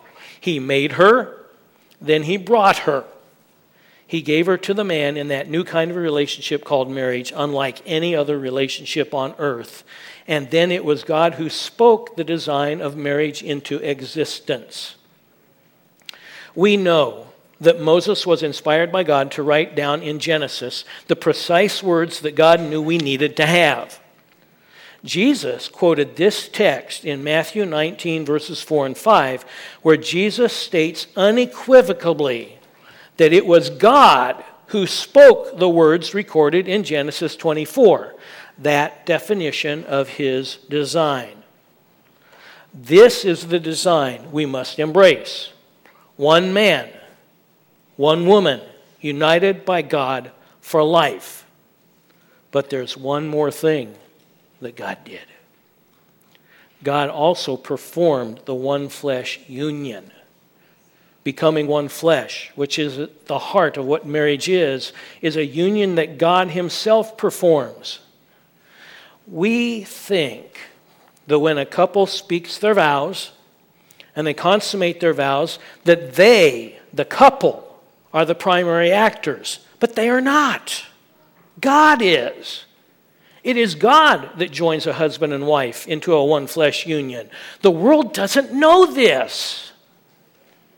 He 0.40 0.58
made 0.58 0.92
her, 0.92 1.36
then 2.00 2.24
he 2.24 2.36
brought 2.36 2.78
her. 2.78 3.04
He 4.06 4.22
gave 4.22 4.46
her 4.46 4.56
to 4.56 4.74
the 4.74 4.82
man 4.82 5.16
in 5.16 5.28
that 5.28 5.48
new 5.48 5.62
kind 5.62 5.90
of 5.90 5.96
relationship 5.96 6.64
called 6.64 6.90
marriage, 6.90 7.32
unlike 7.36 7.80
any 7.86 8.16
other 8.16 8.38
relationship 8.38 9.14
on 9.14 9.34
earth. 9.38 9.84
And 10.26 10.50
then 10.50 10.72
it 10.72 10.84
was 10.84 11.04
God 11.04 11.34
who 11.34 11.48
spoke 11.48 12.16
the 12.16 12.24
design 12.24 12.80
of 12.80 12.96
marriage 12.96 13.42
into 13.42 13.76
existence. 13.76 14.96
We 16.56 16.76
know 16.76 17.28
that 17.60 17.80
Moses 17.80 18.26
was 18.26 18.42
inspired 18.42 18.90
by 18.90 19.04
God 19.04 19.30
to 19.32 19.42
write 19.42 19.76
down 19.76 20.02
in 20.02 20.18
Genesis 20.18 20.84
the 21.06 21.14
precise 21.14 21.82
words 21.82 22.20
that 22.20 22.34
God 22.34 22.60
knew 22.60 22.82
we 22.82 22.98
needed 22.98 23.36
to 23.36 23.46
have. 23.46 24.00
Jesus 25.04 25.68
quoted 25.68 26.16
this 26.16 26.48
text 26.48 27.04
in 27.04 27.24
Matthew 27.24 27.64
19, 27.64 28.24
verses 28.24 28.60
4 28.60 28.86
and 28.86 28.98
5, 28.98 29.44
where 29.82 29.96
Jesus 29.96 30.52
states 30.52 31.06
unequivocally 31.16 32.58
that 33.16 33.32
it 33.32 33.46
was 33.46 33.70
God 33.70 34.44
who 34.66 34.86
spoke 34.86 35.58
the 35.58 35.68
words 35.68 36.14
recorded 36.14 36.68
in 36.68 36.84
Genesis 36.84 37.34
24, 37.34 38.14
that 38.58 39.06
definition 39.06 39.84
of 39.84 40.08
his 40.08 40.56
design. 40.68 41.42
This 42.72 43.24
is 43.24 43.48
the 43.48 43.58
design 43.58 44.30
we 44.30 44.46
must 44.46 44.78
embrace. 44.78 45.52
One 46.16 46.52
man, 46.52 46.88
one 47.96 48.26
woman, 48.26 48.60
united 49.00 49.64
by 49.64 49.82
God 49.82 50.30
for 50.60 50.84
life. 50.84 51.46
But 52.52 52.70
there's 52.70 52.96
one 52.96 53.26
more 53.26 53.50
thing 53.50 53.96
that 54.60 54.76
God 54.76 54.98
did. 55.04 55.26
God 56.82 57.10
also 57.10 57.56
performed 57.56 58.40
the 58.46 58.54
one 58.54 58.88
flesh 58.88 59.40
union 59.46 60.10
becoming 61.24 61.66
one 61.66 61.88
flesh, 61.88 62.50
which 62.54 62.78
is 62.78 63.08
the 63.26 63.38
heart 63.38 63.76
of 63.76 63.84
what 63.84 64.06
marriage 64.06 64.48
is, 64.48 64.92
is 65.20 65.36
a 65.36 65.44
union 65.44 65.96
that 65.96 66.18
God 66.18 66.48
Himself 66.50 67.16
performs. 67.16 68.00
We 69.26 69.82
think 69.84 70.58
that 71.26 71.38
when 71.38 71.58
a 71.58 71.66
couple 71.66 72.06
speaks 72.06 72.58
their 72.58 72.74
vows 72.74 73.32
and 74.16 74.26
they 74.26 74.34
consummate 74.34 75.00
their 75.00 75.12
vows, 75.12 75.58
that 75.84 76.14
they, 76.14 76.78
the 76.92 77.04
couple, 77.04 77.66
are 78.12 78.24
the 78.24 78.34
primary 78.34 78.90
actors, 78.90 79.60
but 79.78 79.94
they 79.94 80.08
are 80.08 80.20
not. 80.20 80.84
God 81.60 82.00
is. 82.02 82.64
It 83.42 83.56
is 83.56 83.74
God 83.74 84.30
that 84.36 84.50
joins 84.50 84.86
a 84.86 84.92
husband 84.92 85.32
and 85.32 85.46
wife 85.46 85.88
into 85.88 86.12
a 86.12 86.24
one 86.24 86.46
flesh 86.46 86.86
union. 86.86 87.30
The 87.62 87.70
world 87.70 88.12
doesn't 88.12 88.52
know 88.52 88.86
this. 88.86 89.72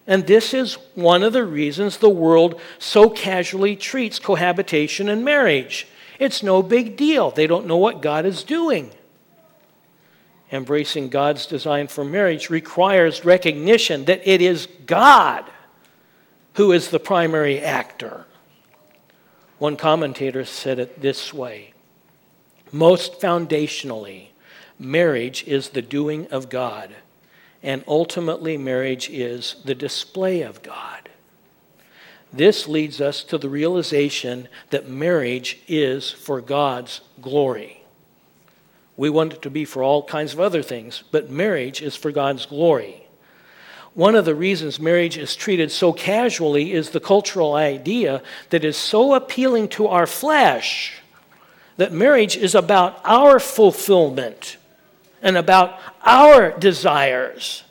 And 0.06 0.26
this 0.26 0.52
is 0.52 0.74
one 0.94 1.22
of 1.22 1.32
the 1.32 1.44
reasons 1.44 1.96
the 1.96 2.10
world 2.10 2.60
so 2.78 3.08
casually 3.08 3.76
treats 3.76 4.18
cohabitation 4.18 5.08
and 5.08 5.24
marriage. 5.24 5.86
It's 6.18 6.42
no 6.42 6.62
big 6.62 6.96
deal. 6.96 7.30
They 7.30 7.46
don't 7.46 7.66
know 7.66 7.76
what 7.76 8.02
God 8.02 8.26
is 8.26 8.44
doing. 8.44 8.90
Embracing 10.50 11.08
God's 11.08 11.46
design 11.46 11.86
for 11.86 12.04
marriage 12.04 12.50
requires 12.50 13.24
recognition 13.24 14.04
that 14.04 14.20
it 14.28 14.42
is 14.42 14.68
God 14.86 15.44
who 16.54 16.72
is 16.72 16.90
the 16.90 17.00
primary 17.00 17.60
actor. 17.60 18.26
One 19.58 19.76
commentator 19.76 20.44
said 20.44 20.78
it 20.78 21.00
this 21.00 21.32
way 21.32 21.71
Most 22.72 23.20
foundationally, 23.20 24.28
marriage 24.78 25.44
is 25.46 25.68
the 25.68 25.82
doing 25.82 26.26
of 26.28 26.48
God 26.48 26.94
and 27.62 27.84
ultimately, 27.86 28.56
marriage 28.56 29.08
is 29.08 29.56
the 29.64 29.74
display 29.74 30.42
of 30.42 30.62
God. 30.62 31.08
This 32.32 32.66
leads 32.66 33.00
us 33.00 33.22
to 33.24 33.38
the 33.38 33.48
realization 33.48 34.48
that 34.70 34.88
marriage 34.88 35.60
is 35.68 36.10
for 36.10 36.40
God's 36.40 37.02
glory. 37.20 37.84
We 38.96 39.10
want 39.10 39.34
it 39.34 39.42
to 39.42 39.50
be 39.50 39.64
for 39.64 39.82
all 39.82 40.02
kinds 40.02 40.32
of 40.32 40.40
other 40.40 40.62
things, 40.62 41.04
but 41.12 41.30
marriage 41.30 41.80
is 41.82 41.94
for 41.94 42.10
God's 42.10 42.46
glory. 42.46 43.06
One 43.94 44.14
of 44.14 44.24
the 44.24 44.34
reasons 44.34 44.80
marriage 44.80 45.18
is 45.18 45.36
treated 45.36 45.70
so 45.70 45.92
casually 45.92 46.72
is 46.72 46.90
the 46.90 47.00
cultural 47.00 47.54
idea 47.54 48.22
that 48.50 48.64
is 48.64 48.76
so 48.76 49.14
appealing 49.14 49.68
to 49.68 49.86
our 49.86 50.06
flesh 50.06 51.01
that 51.82 51.90
marriage 51.90 52.36
is 52.36 52.54
about 52.54 53.00
our 53.04 53.40
fulfillment 53.40 54.56
and 55.20 55.36
about 55.36 55.80
our 56.04 56.56
desires. 56.56 57.64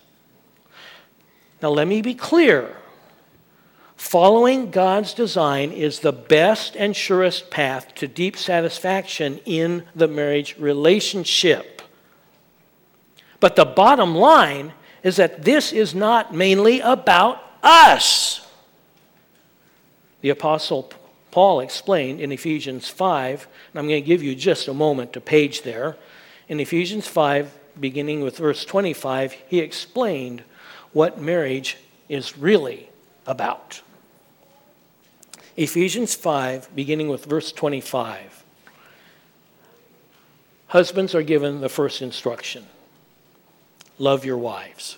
Now, 1.62 1.70
let 1.70 1.88
me 1.88 2.02
be 2.02 2.14
clear. 2.14 2.76
Following 3.96 4.70
God's 4.70 5.14
design 5.14 5.72
is 5.72 6.02
the 6.02 6.12
best 6.12 6.76
and 6.76 6.94
surest 6.94 7.50
path 7.50 7.96
to 7.96 8.06
deep 8.06 8.36
satisfaction 8.36 9.40
in 9.46 9.86
the 9.96 10.10
marriage 10.10 10.58
relationship. 10.58 11.82
But 13.40 13.56
the 13.56 13.64
bottom 13.64 14.14
line 14.14 14.74
is 15.04 15.16
that 15.16 15.46
this 15.46 15.72
is 15.72 15.96
not 15.96 16.36
mainly 16.36 16.82
about 16.82 17.42
us. 17.64 18.46
The 20.20 20.32
Apostle 20.32 20.92
Paul 21.32 21.62
explained 21.62 22.20
in 22.20 22.32
Ephesians 22.32 22.90
5, 22.90 23.48
and 23.72 23.80
I'm 23.80 23.88
going 23.88 24.02
to 24.02 24.08
give 24.08 24.22
you 24.22 24.36
just 24.36 24.68
a 24.68 24.74
moment 24.74 25.14
to 25.14 25.22
page 25.22 25.62
there. 25.62 25.98
In 26.50 26.60
Ephesians 26.60 27.08
5, 27.08 27.58
beginning 27.80 28.22
with 28.22 28.38
verse 28.38 28.66
25, 28.66 29.32
he 29.48 29.60
explained 29.60 30.44
what 30.92 31.22
marriage 31.22 31.78
is 32.10 32.38
really 32.38 32.90
about. 33.26 33.82
Ephesians 35.56 36.16
5, 36.16 36.76
beginning 36.76 37.08
with 37.08 37.26
verse 37.26 37.52
25. 37.52 38.44
Husbands 40.68 41.14
are 41.14 41.24
given 41.24 41.62
the 41.62 41.70
first 41.70 42.02
instruction 42.02 42.66
love 44.00 44.26
your 44.26 44.38
wives. 44.38 44.98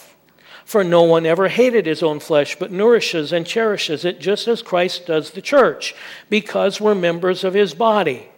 For 0.65 0.83
no 0.83 1.03
one 1.03 1.25
ever 1.25 1.47
hated 1.47 1.85
his 1.85 2.03
own 2.03 2.19
flesh, 2.19 2.57
but 2.57 2.71
nourishes 2.71 3.33
and 3.33 3.45
cherishes 3.45 4.05
it 4.05 4.19
just 4.19 4.47
as 4.47 4.61
Christ 4.61 5.07
does 5.07 5.31
the 5.31 5.41
church, 5.41 5.95
because 6.29 6.79
we're 6.79 6.95
members 6.95 7.43
of 7.43 7.53
his 7.53 7.73
body. 7.73 8.29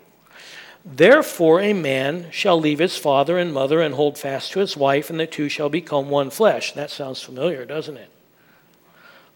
Therefore, 0.85 1.61
a 1.61 1.73
man 1.73 2.27
shall 2.31 2.59
leave 2.59 2.79
his 2.79 2.97
father 2.97 3.37
and 3.37 3.53
mother 3.53 3.81
and 3.81 3.95
hold 3.95 4.17
fast 4.17 4.51
to 4.51 4.59
his 4.59 4.75
wife, 4.75 5.09
and 5.09 5.19
the 5.19 5.27
two 5.27 5.47
shall 5.47 5.69
become 5.69 6.09
one 6.09 6.29
flesh. 6.29 6.73
That 6.73 6.91
sounds 6.91 7.21
familiar, 7.21 7.65
doesn't 7.65 7.97
it? 7.97 8.09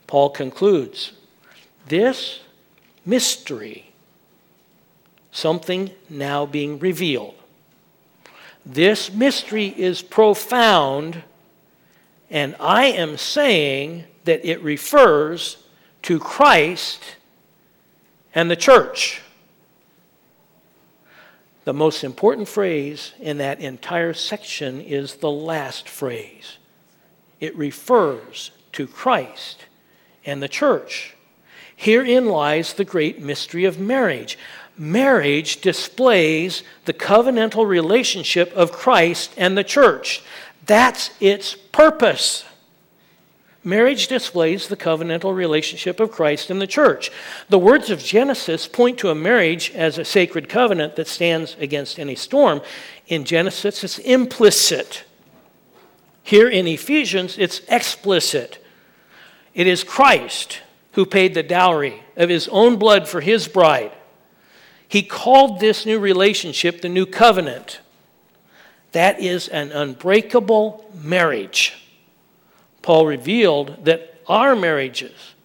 Paul 0.08 0.29
concludes 0.29 1.13
this 1.88 2.41
mystery 3.06 3.91
something 5.32 5.91
now 6.10 6.46
being 6.46 6.79
revealed. 6.79 7.36
This 8.65 9.13
mystery 9.13 9.67
is 9.67 10.01
profound, 10.01 11.24
and 12.30 12.56
I 12.60 12.86
am 12.86 13.18
saying 13.18 14.06
that 14.26 14.46
it 14.46 14.62
refers 14.62 15.58
to 16.04 16.20
Christ 16.20 17.16
and 18.36 18.52
the 18.52 18.56
church. 18.56 19.22
The 21.64 21.74
most 21.74 22.04
important 22.04 22.48
phrase 22.48 23.14
in 23.20 23.38
that 23.40 23.60
entire 23.60 24.14
section 24.14 24.82
is 24.82 25.16
the 25.16 25.32
last 25.32 25.90
phrase. 25.90 26.58
It 27.40 27.56
refers 27.56 28.52
to 28.74 28.88
Christ 28.88 29.66
and 30.26 30.42
the 30.42 30.48
church. 30.48 31.13
Herein 31.76 32.26
lies 32.26 32.74
the 32.74 32.86
great 32.86 33.22
mystery 33.22 33.66
of 33.66 33.80
marriage 33.80 34.38
marriage 34.78 35.62
displays 35.62 36.63
the 36.86 36.94
covenantal 36.94 37.68
relationship 37.68 38.54
of 38.54 38.72
Christ 38.72 39.34
and 39.38 39.58
the 39.58 39.63
church. 39.63 40.22
That's 40.67 41.12
its 41.19 41.56
purpose. 41.56 42.45
Marriage 43.63 44.08
displays 44.08 44.67
the 44.67 44.77
covenantal 44.77 45.36
relationship 45.36 45.99
of 45.99 46.12
Christ 46.12 46.49
and 46.49 46.62
the 46.62 46.67
church. 46.67 47.12
The 47.49 47.60
words 47.60 47.89
of 47.89 47.99
Genesis 47.99 48.67
point 48.67 48.97
to 48.99 49.10
a 49.10 49.15
marriage 49.15 49.71
as 49.71 49.97
a 49.97 50.06
sacred 50.06 50.47
covenant 50.47 50.95
that 50.95 51.08
stands 51.08 51.56
against 51.60 51.99
any 51.99 52.15
storm. 52.15 52.62
In 53.08 53.25
Genesis, 53.25 53.84
it's 53.84 53.97
implicit. 53.99 55.03
Here 56.23 56.47
in 56.47 56.67
Ephesians, 56.67 57.38
it's 57.38 57.62
explicit. 57.67 58.63
It 59.53 59.67
is 59.67 59.84
Christ 59.84 60.62
who 60.93 61.06
paid 61.06 61.34
the 61.34 61.43
dowry 61.43 62.03
of 62.15 62.30
his 62.30 62.47
own 62.49 62.77
blood 62.77 63.08
for 63.08 63.21
his 63.21 63.47
bride. 63.47 63.91
He 64.88 65.03
called 65.03 65.60
this 65.60 65.86
new 65.86 65.99
relationship 65.99 66.82
the 66.82 66.89
new 66.89 67.06
covenant. 67.06 67.82
That 68.98 69.20
is 69.20 69.48
an 69.50 69.72
unbreakable 69.72 70.84
marriage. 71.04 71.76
Paul 72.82 73.06
revealed 73.06 73.86
that 73.86 74.24
our 74.28 74.56
marriages, 74.56 75.36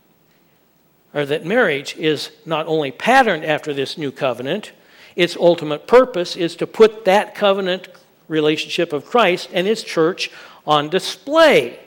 or 1.13 1.27
that 1.27 1.45
marriage 1.45 1.95
is 1.99 2.31
not 2.47 2.67
only 2.67 2.91
patterned 2.91 3.45
after 3.45 3.75
this 3.75 3.99
new 3.99 4.11
covenant, 4.11 4.73
its 5.17 5.37
ultimate 5.37 5.87
purpose 5.87 6.35
is 6.35 6.57
to 6.57 6.67
put 6.67 7.05
that 7.05 7.35
covenant 7.35 7.89
relationship 8.27 8.95
of 8.95 9.05
Christ 9.05 9.51
and 9.53 9.67
his 9.67 9.85
church 9.85 10.31
on 10.67 10.89
display. 10.89 11.79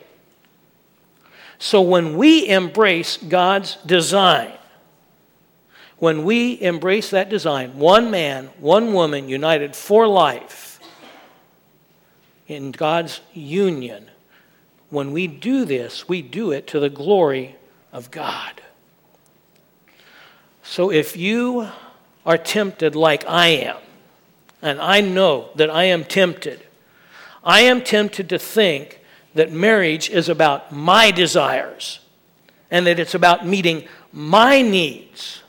So 1.58 1.82
when 1.82 2.16
we 2.16 2.48
embrace 2.48 3.18
God's 3.18 3.78
design, 3.88 4.52
when 5.98 6.26
we 6.26 6.62
embrace 6.62 7.10
that 7.10 7.32
design, 7.32 7.80
one 7.80 8.12
man, 8.12 8.52
one 8.60 8.94
woman 8.94 9.28
united 9.28 9.76
for 9.76 10.08
life 10.08 10.65
in 12.48 12.72
God's 12.72 13.22
union, 13.34 14.10
when 14.90 15.12
we 15.12 15.28
do 15.28 15.66
this, 15.66 16.08
we 16.08 16.22
do 16.22 16.52
it 16.52 16.68
to 16.68 16.80
the 16.80 16.90
glory 16.90 17.56
of 17.92 18.12
God. 18.12 18.62
So 20.64 20.92
if 20.92 21.16
you 21.16 21.70
are 22.26 22.38
tempted 22.38 22.96
like 22.96 23.26
I 23.28 23.48
am, 23.48 23.78
and 24.62 24.80
I 24.80 25.02
know 25.02 25.50
that 25.56 25.70
I 25.70 25.86
am 25.86 26.04
tempted, 26.04 26.66
I 27.44 27.62
am 27.62 27.82
tempted 27.82 28.30
to 28.30 28.40
think 28.40 29.00
that 29.36 29.52
marriage 29.52 30.10
is 30.10 30.30
about 30.30 30.72
my 30.72 31.12
desires 31.12 32.00
and 32.72 32.88
that 32.88 33.00
it's 33.00 33.14
about 33.14 33.46
meeting 33.46 33.88
my 34.12 34.62
needs. 34.62 35.44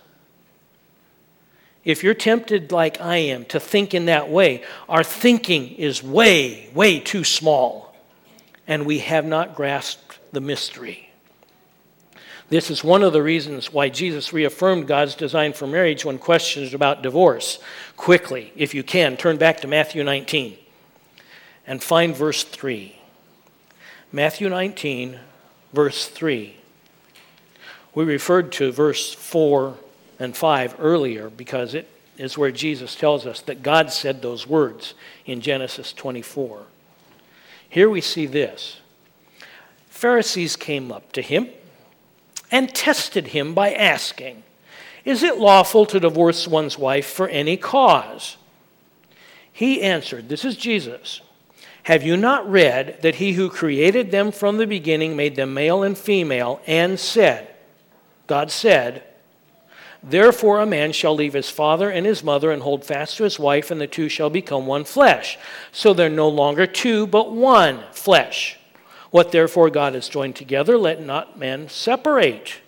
If 1.87 2.03
you're 2.03 2.15
tempted 2.15 2.73
like 2.73 3.01
I 3.01 3.19
am 3.19 3.45
to 3.45 3.61
think 3.61 3.95
in 3.95 4.07
that 4.07 4.29
way, 4.29 4.65
our 4.89 5.05
thinking 5.05 5.71
is 5.77 6.03
way, 6.03 6.69
way 6.75 6.99
too 6.99 7.23
small, 7.23 7.95
and 8.67 8.85
we 8.85 8.99
have 8.99 9.25
not 9.25 9.55
grasped 9.55 10.19
the 10.33 10.41
mystery. 10.41 11.11
This 12.49 12.73
is 12.73 12.83
one 12.83 13.05
of 13.05 13.13
the 13.13 13.23
reasons 13.23 13.73
why 13.73 13.89
Jesus 13.89 14.33
reaffirmed 14.33 14.89
God's 14.89 15.15
design 15.15 15.53
for 15.53 15.69
marriage 15.69 16.05
when 16.05 16.19
questioned 16.19 16.75
about 16.75 17.03
divorce. 17.03 17.61
Quickly, 17.97 18.53
if 18.57 18.75
you 18.75 18.83
can, 18.83 19.17
turn 19.17 19.37
back 19.37 19.61
to 19.61 19.69
Matthew 19.69 20.03
19 20.03 20.59
and 21.69 21.81
find 21.81 22.17
verse 22.17 22.43
3. 22.43 22.99
Matthew 24.11 24.49
19, 24.49 25.21
verse 25.73 26.09
3. 26.09 26.57
We 27.95 28.05
referred 28.05 28.51
to 28.53 28.73
verse 28.73 29.13
4 29.13 29.79
and 30.19 30.37
5 30.37 30.77
earlier 30.79 31.31
because 31.31 31.75
it 31.75 31.89
is 32.19 32.39
where 32.39 32.51
Jesus 32.51 32.95
tells 32.95 33.27
us 33.27 33.41
that 33.43 33.63
God 33.63 33.93
said 33.93 34.23
those 34.23 34.47
words 34.47 34.95
in 35.25 35.41
Genesis 35.41 35.93
24. 35.93 36.63
Here 37.69 37.91
we 37.91 38.01
see 38.01 38.27
this 38.27 38.81
Pharisees 39.89 40.57
came 40.57 40.93
up 40.93 41.13
to 41.13 41.23
him 41.23 41.49
and 42.51 42.75
tested 42.75 43.29
him 43.29 43.55
by 43.55 43.73
asking, 43.73 44.43
Is 45.05 45.23
it 45.23 45.39
lawful 45.39 45.87
to 45.87 46.01
divorce 46.01 46.47
one's 46.47 46.79
wife 46.79 47.07
for 47.07 47.29
any 47.29 47.57
cause? 47.57 48.37
He 49.53 49.83
answered, 49.83 50.29
This 50.29 50.45
is 50.45 50.57
Jesus. 50.57 51.23
Have 51.85 52.03
you 52.03 52.17
not 52.17 52.51
read 52.51 53.01
that 53.03 53.17
he 53.17 53.35
who 53.35 53.49
created 53.49 54.11
them 54.11 54.33
from 54.33 54.59
the 54.59 54.67
beginning 54.67 55.17
made 55.17 55.37
them 55.37 55.55
male 55.55 55.83
and 55.83 55.97
female, 55.97 56.61
and 56.67 56.99
said, 56.99 57.49
God 58.27 58.51
said, 58.51 59.05
Therefore, 60.03 60.61
a 60.61 60.67
man 60.67 60.93
shall 60.93 61.15
leave 61.15 61.33
his 61.33 61.51
father 61.51 61.91
and 61.91 62.07
his 62.07 62.23
mother 62.23 62.51
and 62.51 62.63
hold 62.63 62.85
fast 62.85 63.17
to 63.17 63.25
his 63.25 63.39
wife, 63.39 63.71
and 63.71 63.81
the 63.81 63.87
two 63.87 64.09
shall 64.09 64.31
become 64.31 64.67
one 64.67 64.85
flesh. 64.85 65.39
So 65.73 65.93
they're 65.93 66.09
no 66.09 66.29
longer 66.29 66.67
two, 66.67 67.07
but 67.07 67.33
one 67.33 67.83
flesh. 67.93 68.59
What 69.11 69.33
therefore 69.33 69.71
God 69.71 69.95
has 69.95 70.09
joined 70.09 70.37
together, 70.37 70.77
let 70.77 71.03
not 71.03 71.39
men 71.39 71.69
separate. 71.69 72.61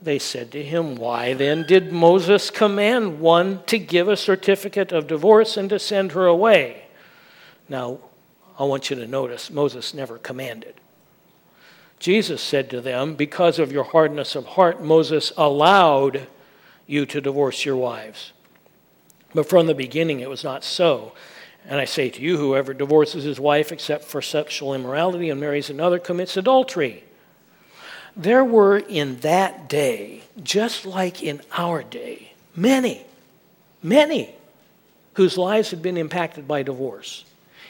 They 0.00 0.18
said 0.18 0.50
to 0.52 0.62
him, 0.62 0.96
Why 0.96 1.34
then 1.34 1.64
did 1.64 1.92
Moses 1.92 2.50
command 2.50 3.20
one 3.20 3.62
to 3.66 3.78
give 3.78 4.08
a 4.08 4.16
certificate 4.16 4.90
of 4.90 5.06
divorce 5.06 5.56
and 5.56 5.70
to 5.70 5.78
send 5.78 6.12
her 6.12 6.26
away? 6.26 6.86
Now, 7.68 7.98
I 8.58 8.64
want 8.64 8.90
you 8.90 8.96
to 8.96 9.06
notice 9.06 9.50
Moses 9.50 9.94
never 9.94 10.18
commanded. 10.18 10.74
Jesus 12.02 12.42
said 12.42 12.68
to 12.70 12.80
them, 12.80 13.14
Because 13.14 13.60
of 13.60 13.70
your 13.70 13.84
hardness 13.84 14.34
of 14.34 14.44
heart, 14.44 14.82
Moses 14.82 15.32
allowed 15.36 16.26
you 16.84 17.06
to 17.06 17.20
divorce 17.20 17.64
your 17.64 17.76
wives. 17.76 18.32
But 19.32 19.48
from 19.48 19.68
the 19.68 19.74
beginning 19.74 20.18
it 20.18 20.28
was 20.28 20.42
not 20.42 20.64
so. 20.64 21.12
And 21.64 21.78
I 21.78 21.84
say 21.84 22.10
to 22.10 22.20
you, 22.20 22.38
whoever 22.38 22.74
divorces 22.74 23.22
his 23.22 23.38
wife 23.38 23.70
except 23.70 24.02
for 24.02 24.20
sexual 24.20 24.74
immorality 24.74 25.30
and 25.30 25.38
marries 25.38 25.70
another 25.70 26.00
commits 26.00 26.36
adultery. 26.36 27.04
There 28.16 28.44
were 28.44 28.78
in 28.78 29.20
that 29.20 29.68
day, 29.68 30.22
just 30.42 30.84
like 30.84 31.22
in 31.22 31.40
our 31.56 31.84
day, 31.84 32.32
many, 32.56 33.06
many 33.80 34.34
whose 35.14 35.38
lives 35.38 35.70
had 35.70 35.82
been 35.82 35.96
impacted 35.96 36.48
by 36.48 36.64
divorce. 36.64 37.24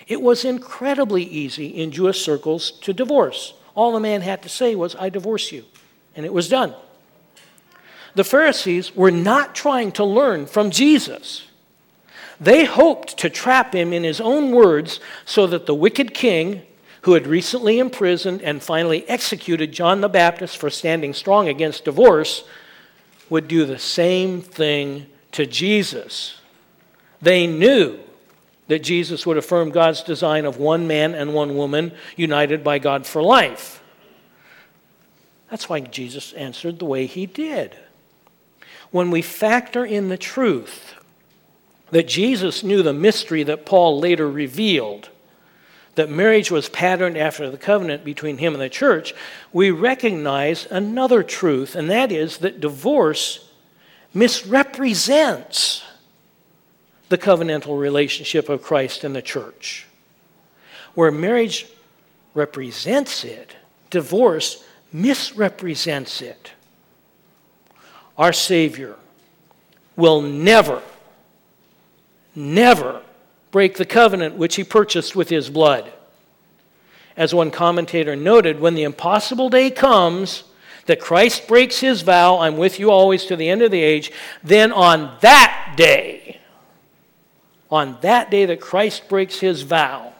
It 0.08 0.22
was 0.22 0.46
incredibly 0.46 1.22
easy 1.22 1.66
in 1.66 1.90
Jewish 1.90 2.24
circles 2.24 2.70
to 2.80 2.94
divorce. 2.94 3.52
All 3.74 3.92
the 3.92 4.00
man 4.00 4.20
had 4.20 4.42
to 4.42 4.48
say 4.48 4.74
was, 4.74 4.94
I 4.96 5.08
divorce 5.08 5.52
you. 5.52 5.64
And 6.14 6.26
it 6.26 6.32
was 6.32 6.48
done. 6.48 6.74
The 8.14 8.24
Pharisees 8.24 8.94
were 8.94 9.10
not 9.10 9.54
trying 9.54 9.92
to 9.92 10.04
learn 10.04 10.46
from 10.46 10.70
Jesus. 10.70 11.46
They 12.38 12.64
hoped 12.64 13.16
to 13.18 13.30
trap 13.30 13.74
him 13.74 13.92
in 13.92 14.04
his 14.04 14.20
own 14.20 14.52
words 14.52 15.00
so 15.24 15.46
that 15.46 15.66
the 15.66 15.74
wicked 15.74 16.12
king, 16.12 16.62
who 17.02 17.14
had 17.14 17.26
recently 17.26 17.78
imprisoned 17.78 18.42
and 18.42 18.62
finally 18.62 19.08
executed 19.08 19.72
John 19.72 20.00
the 20.00 20.08
Baptist 20.08 20.58
for 20.58 20.68
standing 20.68 21.14
strong 21.14 21.48
against 21.48 21.84
divorce, 21.84 22.44
would 23.30 23.48
do 23.48 23.64
the 23.64 23.78
same 23.78 24.42
thing 24.42 25.06
to 25.32 25.46
Jesus. 25.46 26.38
They 27.22 27.46
knew 27.46 27.98
that 28.68 28.82
Jesus 28.82 29.26
would 29.26 29.36
affirm 29.36 29.70
God's 29.70 30.02
design 30.02 30.44
of 30.44 30.56
one 30.56 30.86
man 30.86 31.14
and 31.14 31.34
one 31.34 31.56
woman 31.56 31.92
united 32.16 32.62
by 32.62 32.78
God 32.78 33.06
for 33.06 33.22
life. 33.22 33.82
That's 35.50 35.68
why 35.68 35.80
Jesus 35.80 36.32
answered 36.32 36.78
the 36.78 36.86
way 36.86 37.06
he 37.06 37.26
did. 37.26 37.76
When 38.90 39.10
we 39.10 39.22
factor 39.22 39.84
in 39.84 40.08
the 40.08 40.16
truth 40.16 40.94
that 41.90 42.08
Jesus 42.08 42.62
knew 42.62 42.82
the 42.82 42.94
mystery 42.94 43.42
that 43.42 43.66
Paul 43.66 43.98
later 43.98 44.30
revealed, 44.30 45.10
that 45.94 46.08
marriage 46.08 46.50
was 46.50 46.70
patterned 46.70 47.18
after 47.18 47.50
the 47.50 47.58
covenant 47.58 48.04
between 48.04 48.38
him 48.38 48.54
and 48.54 48.62
the 48.62 48.70
church, 48.70 49.14
we 49.52 49.70
recognize 49.70 50.66
another 50.70 51.22
truth, 51.22 51.74
and 51.74 51.90
that 51.90 52.10
is 52.10 52.38
that 52.38 52.60
divorce 52.60 53.50
misrepresents 54.14 55.84
the 57.12 57.18
covenantal 57.18 57.78
relationship 57.78 58.48
of 58.48 58.62
Christ 58.62 59.04
and 59.04 59.14
the 59.14 59.20
church. 59.20 59.86
Where 60.94 61.10
marriage 61.10 61.66
represents 62.32 63.22
it, 63.22 63.54
divorce 63.90 64.64
misrepresents 64.94 66.22
it. 66.22 66.52
Our 68.16 68.32
Savior 68.32 68.96
will 69.94 70.22
never, 70.22 70.80
never 72.34 73.02
break 73.50 73.76
the 73.76 73.84
covenant 73.84 74.36
which 74.36 74.56
he 74.56 74.64
purchased 74.64 75.14
with 75.14 75.28
his 75.28 75.50
blood. 75.50 75.92
As 77.14 77.34
one 77.34 77.50
commentator 77.50 78.16
noted, 78.16 78.58
when 78.58 78.74
the 78.74 78.84
impossible 78.84 79.50
day 79.50 79.70
comes, 79.70 80.44
that 80.86 80.98
Christ 80.98 81.46
breaks 81.46 81.80
his 81.80 82.00
vow, 82.00 82.38
I'm 82.38 82.56
with 82.56 82.80
you 82.80 82.90
always 82.90 83.26
to 83.26 83.36
the 83.36 83.50
end 83.50 83.60
of 83.60 83.70
the 83.70 83.82
age, 83.82 84.10
then 84.42 84.72
on 84.72 85.18
that 85.20 85.74
day, 85.76 86.38
on 87.72 87.96
that 88.02 88.30
day 88.30 88.44
that 88.44 88.60
Christ 88.60 89.08
breaks 89.08 89.40
his 89.40 89.62
vow, 89.62 90.12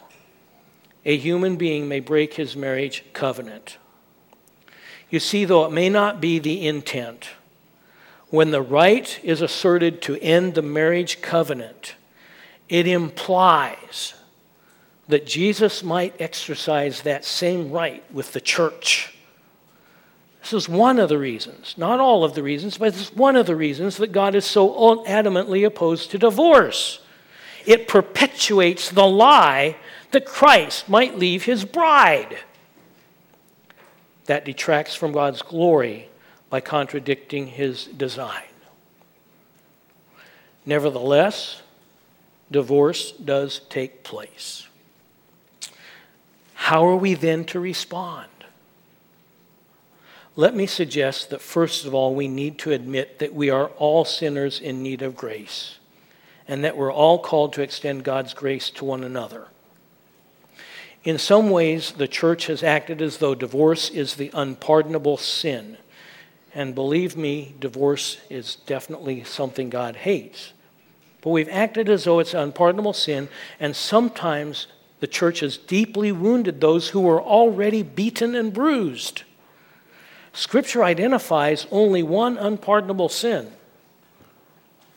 a 1.05 1.19
human 1.19 1.57
being 1.57 1.87
may 1.87 2.01
break 2.01 2.33
his 2.35 2.57
marriage 2.57 3.05
covenant. 3.13 3.77
You 5.11 5.21
see, 5.21 5.45
though 5.45 5.67
it 5.67 5.71
may 5.73 5.91
not 5.91 6.19
be 6.19 6.39
the 6.39 6.67
intent, 6.67 7.29
when 8.31 8.53
the 8.53 8.63
right 8.63 9.21
is 9.23 9.43
asserted 9.43 10.01
to 10.03 10.19
end 10.23 10.55
the 10.55 10.63
marriage 10.63 11.21
covenant, 11.21 11.95
it 12.71 12.87
implies 12.87 14.15
that 15.09 15.27
Jesus 15.27 15.83
might 15.83 16.19
exercise 16.19 17.03
that 17.03 17.23
same 17.27 17.71
right 17.71 18.03
with 18.11 18.33
the 18.33 18.41
church. 18.41 19.15
This 20.41 20.55
is 20.55 20.69
one 20.71 20.99
of 20.99 21.11
the 21.11 21.19
reasons, 21.19 21.75
not 21.77 22.01
all 22.01 22.25
of 22.25 22.35
the 22.35 22.43
reasons, 22.43 22.79
but 22.79 22.89
it's 22.89 23.13
one 23.13 23.37
of 23.37 23.45
the 23.45 23.55
reasons 23.55 23.99
that 23.99 24.11
God 24.11 24.35
is 24.35 24.47
so 24.47 25.05
adamantly 25.05 25.67
opposed 25.67 26.11
to 26.13 26.19
divorce 26.19 27.01
it 27.67 27.89
perpetuates 27.89 28.91
the 28.91 29.07
lie 29.07 29.77
that 30.11 30.27
Christ 30.27 30.89
might 30.89 31.19
leave 31.19 31.45
his 31.45 31.65
bride. 31.65 32.39
That 34.27 34.45
detracts 34.45 34.95
from 34.95 35.13
God's 35.13 35.43
glory 35.43 36.09
by 36.51 36.61
contradicting 36.61 37.49
his 37.49 37.87
design. 37.87 38.45
Nevertheless, 40.65 41.63
divorce 42.51 43.13
does 43.13 43.61
take 43.69 44.05
place. 44.05 44.69
How 46.55 46.87
are 46.87 46.97
we 46.97 47.15
then 47.15 47.45
to 47.47 47.59
respond? 47.59 48.29
Let 50.37 50.55
me 50.55 50.67
suggest 50.67 51.31
that 51.31 51.41
first 51.41 51.85
of 51.85 51.95
all, 51.95 52.15
we 52.15 52.29
need 52.29 52.59
to 52.61 52.73
admit 52.73 53.19
that 53.19 53.35
we 53.35 53.51
are 53.51 53.67
all 53.79 54.05
sinners 54.05 54.61
in 54.61 54.83
need 54.83 55.03
of 55.03 55.17
grace 55.17 55.79
and 56.49 56.65
that 56.65 56.77
we're 56.77 56.93
all 56.93 57.19
called 57.19 57.53
to 57.55 57.63
extend 57.63 58.05
God's 58.05 58.35
grace 58.35 58.71
to 58.71 58.85
one 58.85 59.05
another. 59.05 59.47
In 61.05 61.19
some 61.19 61.51
ways, 61.51 61.93
the 61.93 62.09
church 62.09 62.47
has 62.47 62.63
acted 62.63 63.03
as 63.03 63.19
though 63.19 63.35
divorce 63.35 63.91
is 63.91 64.15
the 64.15 64.31
unpardonable 64.35 65.17
sin. 65.17 65.77
And 66.55 66.75
believe 66.75 67.17
me, 67.17 67.55
divorce 67.59 68.19
is 68.31 68.57
definitely 68.67 69.25
something 69.25 69.69
God 69.69 69.97
hates. 69.97 70.53
But 71.21 71.31
we've 71.31 71.49
acted 71.49 71.89
as 71.89 72.05
though 72.05 72.19
it's 72.19 72.35
unpardonable 72.35 72.93
sin, 72.93 73.29
and 73.59 73.75
sometimes 73.75 74.67
the 75.01 75.07
church 75.07 75.41
has 75.41 75.57
deeply 75.57 76.13
wounded 76.13 76.61
those 76.61 76.91
who 76.91 77.01
were 77.01 77.23
already 77.23 77.83
beaten 77.83 78.35
and 78.35 78.53
bruised. 78.53 79.23
Scripture 80.33 80.85
identifies 80.85 81.67
only 81.71 82.03
one 82.03 82.39
unpardonable 82.39 83.09
sin, 83.09 83.53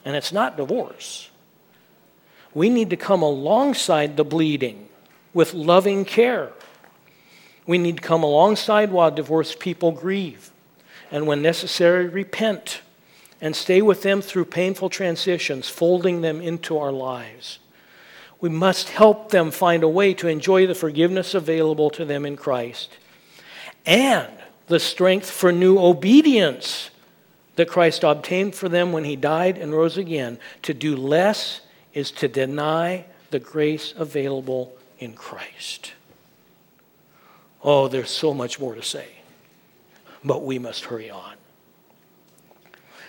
and 0.04 0.16
it's 0.16 0.32
not 0.32 0.58
divorce 0.58 1.30
we 2.56 2.70
need 2.70 2.90
to 2.90 2.98
come 2.98 3.22
alongside 3.22 4.18
the 4.18 4.24
bleeding 4.24 4.88
with 5.34 5.54
loving 5.54 6.06
care. 6.06 6.52
We 7.68 7.78
need 7.78 7.98
to 7.98 8.02
come 8.02 8.24
alongside 8.24 8.92
while 8.92 9.12
divorced 9.12 9.60
people 9.60 9.92
grieve, 9.92 10.52
and 11.12 11.28
when 11.28 11.42
necessary, 11.42 12.08
repent 12.08 12.82
and 13.42 13.56
stay 13.56 13.82
with 13.82 14.02
them 14.02 14.22
through 14.22 14.46
painful 14.46 14.90
transitions, 14.90 15.68
folding 15.68 16.22
them 16.22 16.42
into 16.42 16.78
our 16.78 16.92
lives. 16.92 17.60
We 18.40 18.50
must 18.50 18.90
help 18.90 19.30
them 19.30 19.52
find 19.52 19.84
a 19.84 19.90
way 19.90 20.14
to 20.16 20.28
enjoy 20.28 20.66
the 20.66 20.76
forgiveness 20.76 21.34
available 21.34 21.90
to 21.92 22.06
them 22.06 22.26
in 22.26 22.38
Christ 22.38 22.92
and 23.86 24.32
the 24.68 24.80
strength 24.80 25.30
for 25.30 25.52
new 25.52 25.78
obedience 25.78 26.90
that 27.56 27.68
Christ 27.68 28.04
obtained 28.04 28.56
for 28.56 28.68
them 28.68 28.92
when 28.92 29.04
he 29.04 29.16
died 29.16 29.58
and 29.58 29.74
rose 29.74 29.98
again 29.98 30.40
to 30.64 30.74
do 30.74 30.96
less 30.96 31.62
is 31.96 32.12
to 32.12 32.28
deny 32.28 33.06
the 33.32 33.40
grace 33.40 33.96
available 33.98 34.72
in 35.00 35.14
Christ. 35.14 35.94
Oh, 37.64 37.88
there's 37.88 38.12
so 38.12 38.32
much 38.32 38.60
more 38.60 38.76
to 38.76 38.84
say, 38.84 39.08
but 40.24 40.44
we 40.44 40.60
must 40.60 40.86
hurry 40.86 41.10
on. 41.10 41.34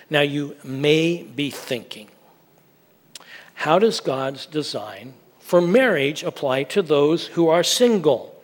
Now, 0.09 0.21
you 0.21 0.55
may 0.63 1.21
be 1.21 1.51
thinking, 1.51 2.07
how 3.53 3.77
does 3.77 3.99
God's 3.99 4.45
design 4.45 5.13
for 5.39 5.61
marriage 5.61 6.23
apply 6.23 6.63
to 6.63 6.81
those 6.81 7.27
who 7.27 7.49
are 7.49 7.63
single, 7.63 8.41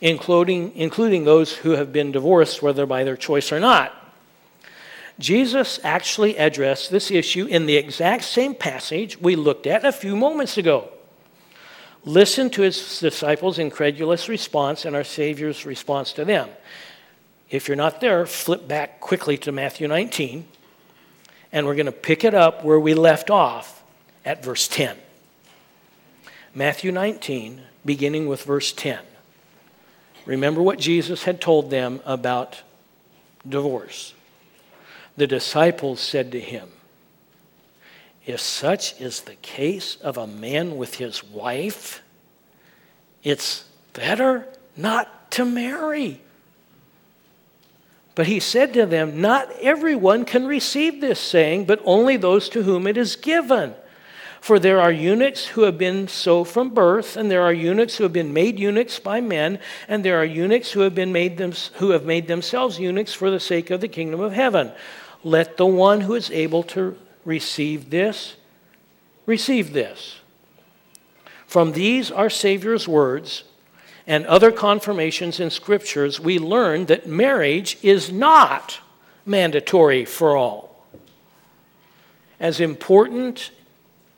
including, 0.00 0.74
including 0.74 1.24
those 1.24 1.52
who 1.52 1.72
have 1.72 1.92
been 1.92 2.12
divorced, 2.12 2.62
whether 2.62 2.86
by 2.86 3.04
their 3.04 3.16
choice 3.16 3.52
or 3.52 3.60
not? 3.60 4.01
Jesus 5.22 5.78
actually 5.84 6.36
addressed 6.36 6.90
this 6.90 7.08
issue 7.08 7.46
in 7.46 7.66
the 7.66 7.76
exact 7.76 8.24
same 8.24 8.56
passage 8.56 9.20
we 9.20 9.36
looked 9.36 9.68
at 9.68 9.84
a 9.84 9.92
few 9.92 10.16
moments 10.16 10.58
ago. 10.58 10.88
Listen 12.04 12.50
to 12.50 12.62
his 12.62 12.98
disciples' 12.98 13.60
incredulous 13.60 14.28
response 14.28 14.84
and 14.84 14.96
our 14.96 15.04
Savior's 15.04 15.64
response 15.64 16.12
to 16.14 16.24
them. 16.24 16.48
If 17.50 17.68
you're 17.68 17.76
not 17.76 18.00
there, 18.00 18.26
flip 18.26 18.66
back 18.66 18.98
quickly 18.98 19.38
to 19.38 19.52
Matthew 19.52 19.86
19, 19.86 20.44
and 21.52 21.66
we're 21.66 21.76
going 21.76 21.86
to 21.86 21.92
pick 21.92 22.24
it 22.24 22.34
up 22.34 22.64
where 22.64 22.80
we 22.80 22.92
left 22.92 23.30
off 23.30 23.80
at 24.24 24.44
verse 24.44 24.66
10. 24.66 24.96
Matthew 26.52 26.90
19, 26.90 27.62
beginning 27.84 28.26
with 28.26 28.42
verse 28.42 28.72
10. 28.72 28.98
Remember 30.26 30.60
what 30.60 30.80
Jesus 30.80 31.22
had 31.22 31.40
told 31.40 31.70
them 31.70 32.00
about 32.04 32.62
divorce 33.48 34.14
the 35.16 35.26
disciples 35.26 36.00
said 36.00 36.32
to 36.32 36.40
him, 36.40 36.68
If 38.26 38.40
such 38.40 39.00
is 39.00 39.22
the 39.22 39.34
case 39.36 39.96
of 39.96 40.16
a 40.16 40.26
man 40.26 40.76
with 40.76 40.94
his 40.94 41.22
wife, 41.22 42.02
it's 43.22 43.64
better 43.92 44.46
not 44.76 45.30
to 45.32 45.44
marry. 45.44 46.20
But 48.14 48.26
he 48.26 48.40
said 48.40 48.74
to 48.74 48.86
them, 48.86 49.20
Not 49.20 49.50
everyone 49.60 50.24
can 50.24 50.46
receive 50.46 51.00
this 51.00 51.20
saying, 51.20 51.64
but 51.64 51.80
only 51.84 52.16
those 52.16 52.48
to 52.50 52.62
whom 52.62 52.86
it 52.86 52.96
is 52.96 53.16
given. 53.16 53.74
For 54.40 54.58
there 54.58 54.80
are 54.80 54.90
eunuchs 54.90 55.46
who 55.46 55.62
have 55.62 55.78
been 55.78 56.08
so 56.08 56.42
from 56.42 56.70
birth, 56.70 57.16
and 57.16 57.30
there 57.30 57.42
are 57.42 57.52
eunuchs 57.52 57.96
who 57.96 58.02
have 58.02 58.12
been 58.12 58.32
made 58.32 58.58
eunuchs 58.58 58.98
by 58.98 59.20
men, 59.20 59.60
and 59.86 60.04
there 60.04 60.20
are 60.20 60.24
eunuchs 60.24 60.72
who 60.72 60.80
have 60.80 60.96
been 60.96 61.12
made 61.12 61.36
them, 61.36 61.52
who 61.74 61.90
have 61.90 62.04
made 62.04 62.26
themselves 62.26 62.80
eunuchs 62.80 63.14
for 63.14 63.30
the 63.30 63.38
sake 63.38 63.70
of 63.70 63.80
the 63.80 63.86
kingdom 63.86 64.20
of 64.20 64.32
heaven. 64.32 64.72
Let 65.24 65.56
the 65.56 65.66
one 65.66 66.02
who 66.02 66.14
is 66.14 66.30
able 66.30 66.62
to 66.64 66.98
receive 67.24 67.90
this 67.90 68.36
receive 69.26 69.72
this. 69.72 70.18
From 71.46 71.72
these 71.72 72.10
our 72.10 72.30
Savior's 72.30 72.88
words 72.88 73.44
and 74.06 74.26
other 74.26 74.50
confirmations 74.50 75.38
in 75.38 75.50
scriptures, 75.50 76.18
we 76.18 76.38
learn 76.38 76.86
that 76.86 77.06
marriage 77.06 77.78
is 77.82 78.10
not 78.10 78.80
mandatory 79.24 80.04
for 80.04 80.36
all. 80.36 80.84
As 82.40 82.58
important 82.58 83.52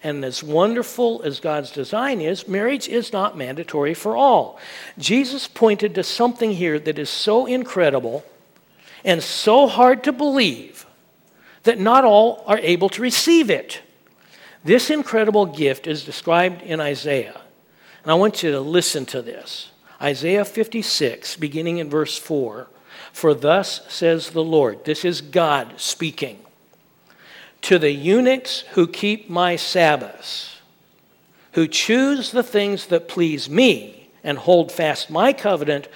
and 0.03 0.25
as 0.25 0.43
wonderful 0.43 1.23
as 1.23 1.41
God's 1.41 1.71
design 1.71 2.21
is, 2.21 2.49
marriage 2.49 2.89
is 2.89 3.13
not 3.13 3.37
mandatory 3.37 3.95
for 3.95 4.17
all. 4.17 4.59
Jesus 4.99 5.49
pointed 5.49 5.95
to 5.95 6.03
something 6.03 6.53
here 6.53 6.79
that 6.79 6.99
is 6.99 7.11
so 7.11 7.47
incredible 7.47 8.25
and 9.05 9.23
so 9.23 9.67
hard 9.67 10.05
to 10.05 10.13
believe 10.13 10.84
that 11.65 11.79
not 11.79 12.05
all 12.05 12.43
are 12.47 12.59
able 12.59 12.89
to 12.91 13.03
receive 13.03 13.51
it. 13.51 13.83
This 14.63 14.89
incredible 14.89 15.47
gift 15.47 15.87
is 15.87 16.05
described 16.05 16.63
in 16.63 16.81
Isaiah. 16.81 17.41
And 18.03 18.11
I 18.11 18.15
want 18.15 18.43
you 18.43 18.53
to 18.53 18.61
listen 18.61 19.05
to 19.07 19.21
this 19.21 19.71
Isaiah 20.01 20.45
56, 20.45 21.37
beginning 21.37 21.79
in 21.79 21.91
verse 21.91 22.17
4. 22.17 22.69
For 23.13 23.35
thus 23.35 23.81
says 23.89 24.31
the 24.31 24.45
Lord, 24.45 24.85
this 24.85 25.05
is 25.05 25.21
God 25.21 25.75
speaking 25.77 26.39
to 27.65 27.79
the 27.79 27.91
eunuchs 27.91 28.61
who 28.73 28.87
keep 28.87 29.31
my 29.31 29.57
Sabbaths, 29.57 30.59
who 31.53 31.67
choose 31.67 32.31
the 32.31 32.43
things 32.43 32.89
that 32.89 33.09
please 33.09 33.49
me 33.49 34.11
and 34.23 34.37
hold 34.37 34.71
fast 34.71 35.09
my 35.09 35.33
covenant, 35.33 35.89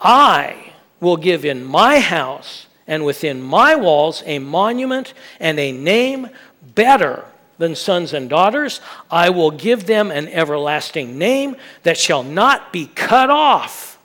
I 0.00 0.72
will 1.00 1.16
give 1.16 1.44
in 1.44 1.64
my 1.64 2.00
house 2.00 2.65
and 2.86 3.04
within 3.04 3.42
my 3.42 3.74
walls 3.74 4.22
a 4.26 4.38
monument 4.38 5.14
and 5.40 5.58
a 5.58 5.72
name 5.72 6.28
better 6.74 7.24
than 7.58 7.74
sons 7.74 8.12
and 8.12 8.28
daughters. 8.28 8.80
I 9.10 9.30
will 9.30 9.50
give 9.50 9.86
them 9.86 10.10
an 10.10 10.28
everlasting 10.28 11.18
name 11.18 11.56
that 11.82 11.96
shall 11.96 12.22
not 12.22 12.72
be 12.72 12.86
cut 12.86 13.30
off. 13.30 13.98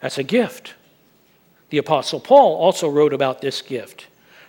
That's 0.00 0.18
a 0.18 0.22
gift. 0.22 0.74
The 1.70 1.78
Apostle 1.78 2.20
Paul 2.20 2.56
also 2.56 2.88
wrote 2.88 3.12
about 3.12 3.40
this 3.40 3.62
gift. 3.62 4.06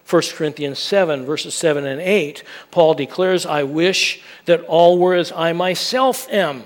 1 0.10 0.22
Corinthians 0.34 0.80
7, 0.80 1.26
verses 1.26 1.54
7 1.54 1.86
and 1.86 2.02
8, 2.02 2.44
Paul 2.72 2.96
declares, 2.96 3.46
I 3.46 3.64
wish 3.64 4.22
that 4.46 4.62
all 4.62 4.98
were 4.98 5.14
as 5.14 5.32
I 5.32 5.54
myself 5.54 6.28
am. 6.32 6.64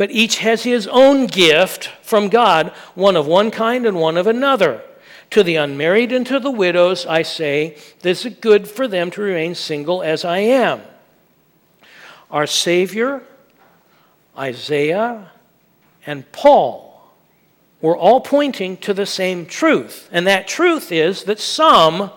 But 0.00 0.12
each 0.12 0.38
has 0.38 0.62
his 0.62 0.86
own 0.86 1.26
gift 1.26 1.90
from 2.00 2.30
God, 2.30 2.68
one 2.94 3.16
of 3.16 3.26
one 3.26 3.50
kind 3.50 3.84
and 3.84 4.00
one 4.00 4.16
of 4.16 4.26
another. 4.26 4.80
To 5.28 5.42
the 5.42 5.56
unmarried 5.56 6.10
and 6.10 6.26
to 6.26 6.40
the 6.40 6.50
widows, 6.50 7.04
I 7.04 7.20
say, 7.20 7.76
this 8.00 8.24
is 8.24 8.32
good 8.36 8.66
for 8.66 8.88
them 8.88 9.10
to 9.10 9.20
remain 9.20 9.54
single 9.54 10.02
as 10.02 10.24
I 10.24 10.38
am. 10.38 10.80
Our 12.30 12.46
Savior, 12.46 13.22
Isaiah, 14.38 15.32
and 16.06 16.32
Paul 16.32 17.12
were 17.82 17.94
all 17.94 18.22
pointing 18.22 18.78
to 18.78 18.94
the 18.94 19.04
same 19.04 19.44
truth. 19.44 20.08
And 20.10 20.26
that 20.26 20.48
truth 20.48 20.92
is 20.92 21.24
that 21.24 21.40
some 21.40 22.10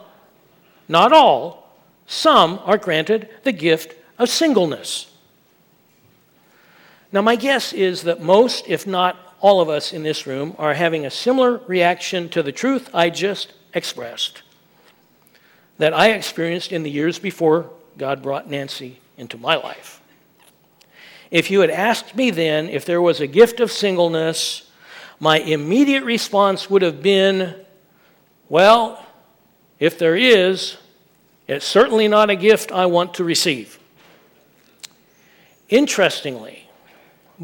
not 0.87 1.11
all, 1.11 1.75
some 2.07 2.61
are 2.63 2.77
granted 2.77 3.27
the 3.43 3.51
gift 3.51 3.93
of 4.17 4.29
singleness. 4.29 5.12
Now, 7.13 7.21
my 7.21 7.35
guess 7.35 7.73
is 7.73 8.01
that 8.03 8.21
most, 8.21 8.65
if 8.67 8.87
not 8.87 9.35
all 9.39 9.61
of 9.61 9.69
us 9.69 9.93
in 9.93 10.01
this 10.01 10.25
room, 10.25 10.55
are 10.57 10.73
having 10.73 11.05
a 11.05 11.11
similar 11.11 11.57
reaction 11.67 12.27
to 12.29 12.41
the 12.41 12.51
truth 12.51 12.89
I 12.91 13.11
just 13.11 13.53
expressed, 13.75 14.41
that 15.77 15.93
I 15.93 16.09
experienced 16.09 16.71
in 16.71 16.81
the 16.81 16.89
years 16.89 17.19
before 17.19 17.69
God 17.99 18.23
brought 18.23 18.49
Nancy 18.49 18.99
into 19.15 19.37
my 19.37 19.55
life. 19.55 20.01
If 21.29 21.51
you 21.51 21.59
had 21.59 21.69
asked 21.69 22.15
me 22.15 22.31
then 22.31 22.67
if 22.67 22.83
there 22.83 23.01
was 23.01 23.19
a 23.21 23.27
gift 23.27 23.59
of 23.59 23.71
singleness, 23.71 24.71
my 25.19 25.39
immediate 25.39 26.03
response 26.03 26.67
would 26.67 26.81
have 26.81 27.03
been, 27.03 27.55
well, 28.49 29.05
if 29.79 29.99
there 29.99 30.15
is, 30.15 30.77
it's 31.47 31.65
certainly 31.65 32.07
not 32.07 32.31
a 32.31 32.35
gift 32.35 32.71
I 32.71 32.87
want 32.87 33.13
to 33.15 33.23
receive. 33.23 33.77
Interestingly, 35.69 36.62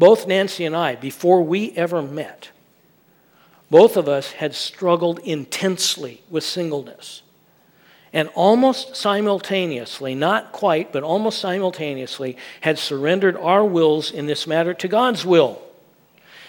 both 0.00 0.26
Nancy 0.26 0.64
and 0.64 0.74
I, 0.74 0.96
before 0.96 1.42
we 1.42 1.72
ever 1.72 2.00
met, 2.00 2.50
both 3.70 3.98
of 3.98 4.08
us 4.08 4.32
had 4.32 4.54
struggled 4.54 5.18
intensely 5.20 6.22
with 6.30 6.42
singleness. 6.42 7.22
And 8.12 8.28
almost 8.34 8.96
simultaneously, 8.96 10.14
not 10.14 10.52
quite, 10.52 10.90
but 10.90 11.04
almost 11.04 11.38
simultaneously, 11.38 12.36
had 12.62 12.78
surrendered 12.78 13.36
our 13.36 13.62
wills 13.62 14.10
in 14.10 14.26
this 14.26 14.46
matter 14.46 14.72
to 14.74 14.88
God's 14.88 15.24
will. 15.24 15.62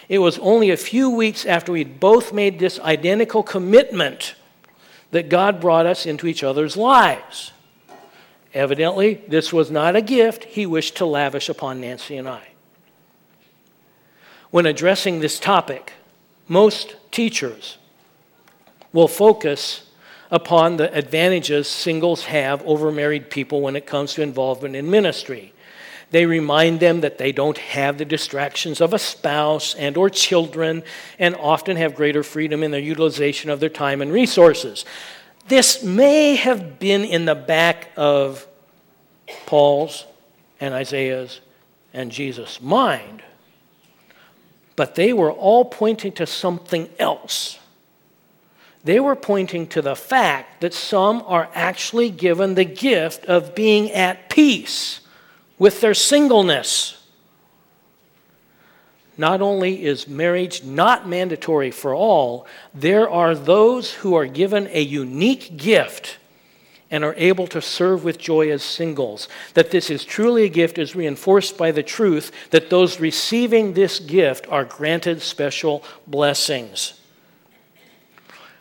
It 0.08 0.18
was 0.18 0.38
only 0.38 0.70
a 0.70 0.76
few 0.76 1.10
weeks 1.10 1.44
after 1.44 1.72
we'd 1.72 2.00
both 2.00 2.32
made 2.32 2.58
this 2.58 2.80
identical 2.80 3.42
commitment 3.42 4.34
that 5.10 5.28
God 5.28 5.60
brought 5.60 5.84
us 5.84 6.06
into 6.06 6.26
each 6.26 6.42
other's 6.42 6.76
lives. 6.76 7.52
Evidently, 8.54 9.22
this 9.28 9.52
was 9.52 9.70
not 9.70 9.94
a 9.94 10.00
gift 10.00 10.44
he 10.44 10.64
wished 10.64 10.96
to 10.96 11.06
lavish 11.06 11.50
upon 11.50 11.82
Nancy 11.82 12.16
and 12.16 12.26
I. 12.26 12.51
When 14.52 14.66
addressing 14.66 15.20
this 15.20 15.40
topic, 15.40 15.94
most 16.46 16.94
teachers 17.10 17.78
will 18.92 19.08
focus 19.08 19.86
upon 20.30 20.76
the 20.76 20.94
advantages 20.94 21.66
singles 21.66 22.26
have 22.26 22.62
over 22.66 22.92
married 22.92 23.30
people 23.30 23.62
when 23.62 23.76
it 23.76 23.86
comes 23.86 24.12
to 24.14 24.22
involvement 24.22 24.76
in 24.76 24.90
ministry. 24.90 25.54
They 26.10 26.26
remind 26.26 26.80
them 26.80 27.00
that 27.00 27.16
they 27.16 27.32
don't 27.32 27.56
have 27.56 27.96
the 27.96 28.04
distractions 28.04 28.82
of 28.82 28.92
a 28.92 28.98
spouse 28.98 29.74
and 29.74 29.96
or 29.96 30.10
children 30.10 30.82
and 31.18 31.34
often 31.36 31.78
have 31.78 31.94
greater 31.94 32.22
freedom 32.22 32.62
in 32.62 32.72
their 32.72 32.80
utilization 32.80 33.48
of 33.48 33.58
their 33.58 33.70
time 33.70 34.02
and 34.02 34.12
resources. 34.12 34.84
This 35.48 35.82
may 35.82 36.36
have 36.36 36.78
been 36.78 37.04
in 37.04 37.24
the 37.24 37.34
back 37.34 37.88
of 37.96 38.46
Paul's 39.46 40.04
and 40.60 40.74
Isaiah's 40.74 41.40
and 41.94 42.12
Jesus' 42.12 42.60
mind, 42.60 43.22
but 44.76 44.94
they 44.94 45.12
were 45.12 45.32
all 45.32 45.64
pointing 45.64 46.12
to 46.12 46.26
something 46.26 46.88
else. 46.98 47.58
They 48.84 48.98
were 48.98 49.16
pointing 49.16 49.68
to 49.68 49.82
the 49.82 49.94
fact 49.94 50.60
that 50.60 50.74
some 50.74 51.22
are 51.26 51.48
actually 51.54 52.10
given 52.10 52.54
the 52.54 52.64
gift 52.64 53.24
of 53.26 53.54
being 53.54 53.90
at 53.92 54.28
peace 54.28 55.00
with 55.58 55.80
their 55.80 55.94
singleness. 55.94 56.98
Not 59.16 59.40
only 59.40 59.84
is 59.84 60.08
marriage 60.08 60.64
not 60.64 61.08
mandatory 61.08 61.70
for 61.70 61.94
all, 61.94 62.46
there 62.74 63.08
are 63.08 63.34
those 63.34 63.92
who 63.92 64.14
are 64.14 64.26
given 64.26 64.68
a 64.72 64.80
unique 64.80 65.56
gift 65.56 66.16
and 66.92 67.02
are 67.02 67.14
able 67.16 67.46
to 67.48 67.60
serve 67.60 68.04
with 68.04 68.18
joy 68.18 68.52
as 68.52 68.62
singles. 68.62 69.26
That 69.54 69.72
this 69.72 69.90
is 69.90 70.04
truly 70.04 70.44
a 70.44 70.48
gift 70.48 70.78
is 70.78 70.94
reinforced 70.94 71.56
by 71.56 71.72
the 71.72 71.82
truth 71.82 72.30
that 72.50 72.70
those 72.70 73.00
receiving 73.00 73.72
this 73.72 73.98
gift 73.98 74.46
are 74.48 74.66
granted 74.66 75.22
special 75.22 75.82
blessings. 76.06 77.00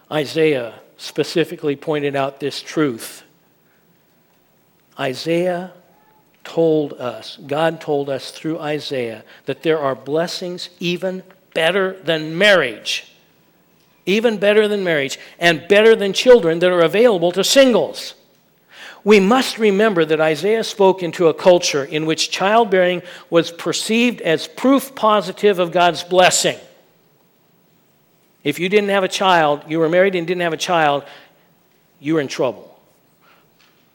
Isaiah 0.09 0.79
specifically 0.97 1.75
pointed 1.75 2.15
out 2.15 2.39
this 2.39 2.61
truth. 2.61 3.23
Isaiah 4.97 5.73
told 6.43 6.93
us, 6.93 7.37
God 7.47 7.81
told 7.81 8.09
us 8.09 8.31
through 8.31 8.59
Isaiah, 8.59 9.23
that 9.45 9.61
there 9.63 9.79
are 9.79 9.95
blessings 9.95 10.69
even 10.79 11.23
better 11.53 11.99
than 12.01 12.37
marriage, 12.37 13.13
even 14.05 14.37
better 14.37 14.67
than 14.67 14.83
marriage, 14.83 15.19
and 15.37 15.67
better 15.67 15.95
than 15.95 16.13
children 16.13 16.59
that 16.59 16.71
are 16.71 16.81
available 16.81 17.31
to 17.33 17.43
singles. 17.43 18.15
We 19.03 19.19
must 19.19 19.57
remember 19.57 20.05
that 20.05 20.21
Isaiah 20.21 20.63
spoke 20.63 21.01
into 21.01 21.27
a 21.27 21.33
culture 21.33 21.83
in 21.83 22.05
which 22.05 22.29
childbearing 22.29 23.01
was 23.29 23.51
perceived 23.51 24.21
as 24.21 24.47
proof 24.47 24.93
positive 24.93 25.57
of 25.57 25.71
God's 25.71 26.03
blessing. 26.03 26.57
If 28.43 28.59
you 28.59 28.69
didn't 28.69 28.89
have 28.89 29.03
a 29.03 29.07
child, 29.07 29.63
you 29.67 29.79
were 29.79 29.89
married 29.89 30.15
and 30.15 30.27
didn't 30.27 30.41
have 30.41 30.53
a 30.53 30.57
child, 30.57 31.03
you 31.99 32.15
were 32.15 32.21
in 32.21 32.27
trouble. 32.27 32.79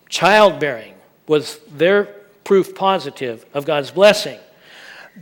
Childbearing 0.09 0.95
was 1.27 1.59
their 1.71 2.05
proof 2.45 2.75
positive 2.75 3.45
of 3.55 3.65
God's 3.65 3.91
blessing. 3.91 4.39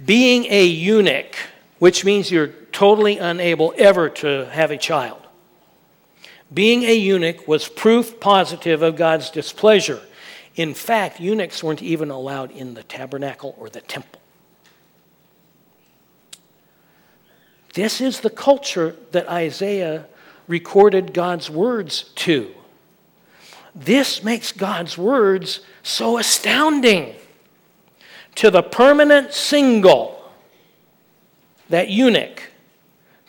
being 0.05 0.47
a 0.47 0.65
eunuch, 0.65 1.37
which 1.79 2.05
means 2.05 2.31
you're 2.31 2.49
totally 2.73 3.19
unable 3.19 3.73
ever 3.77 4.09
to 4.09 4.47
have 4.47 4.71
a 4.71 4.77
child, 4.77 5.21
being 6.53 6.83
a 6.85 6.95
eunuch 6.95 7.49
was 7.49 7.69
proof 7.69 8.21
positive 8.21 8.83
of 8.83 8.97
God's 8.97 9.31
displeasure. 9.31 10.01
In 10.57 10.75
fact, 10.75 11.21
eunuchs 11.21 11.63
weren't 11.63 11.83
even 11.83 12.11
allowed 12.11 12.51
in 12.53 12.75
the 12.75 12.83
tabernacle 12.83 13.55
or 13.59 13.69
the 13.69 13.81
temple. 13.81 14.21
This 17.75 18.01
is 18.01 18.21
the 18.21 18.31
culture 18.31 18.95
that 19.11 19.29
Isaiah 19.29 20.07
recorded 20.47 21.13
God's 21.13 21.51
words 21.51 22.05
to. 22.17 22.55
This 23.75 24.23
makes 24.23 24.53
God's 24.53 24.97
words 24.97 25.61
so 25.83 26.19
astounding. 26.19 27.17
To 28.37 28.51
the 28.51 28.63
permanent 28.63 29.33
single, 29.33 30.33
that 31.69 31.89
eunuch, 31.89 32.51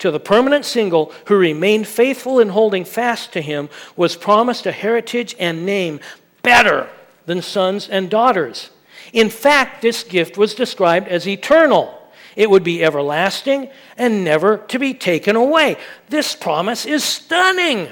to 0.06 0.12
the 0.12 0.20
permanent 0.20 0.64
single 0.64 1.12
who 1.26 1.36
remained 1.36 1.88
faithful 1.88 2.40
in 2.40 2.50
holding 2.50 2.86
fast 2.86 3.34
to 3.34 3.42
him, 3.42 3.68
was 3.96 4.16
promised 4.16 4.68
a 4.68 4.72
heritage 4.72 5.36
and 5.40 5.66
name 5.66 6.00
better 6.44 6.88
than 7.26 7.42
sons 7.42 7.90
and 7.90 8.08
daughters. 8.08 8.70
In 9.14 9.32
fact, 9.32 9.82
this 9.82 10.04
gift 10.04 10.38
was 10.38 10.54
described 10.54 11.08
as 11.08 11.28
eternal. 11.28 12.00
It 12.36 12.52
would 12.52 12.64
be 12.64 12.84
everlasting 12.84 13.68
and 13.98 14.24
never 14.24 14.58
to 14.68 14.78
be 14.78 14.94
taken 14.94 15.36
away. 15.36 15.78
This 16.10 16.36
promise 16.36 16.86
is 16.86 17.04
stunning. 17.04 17.90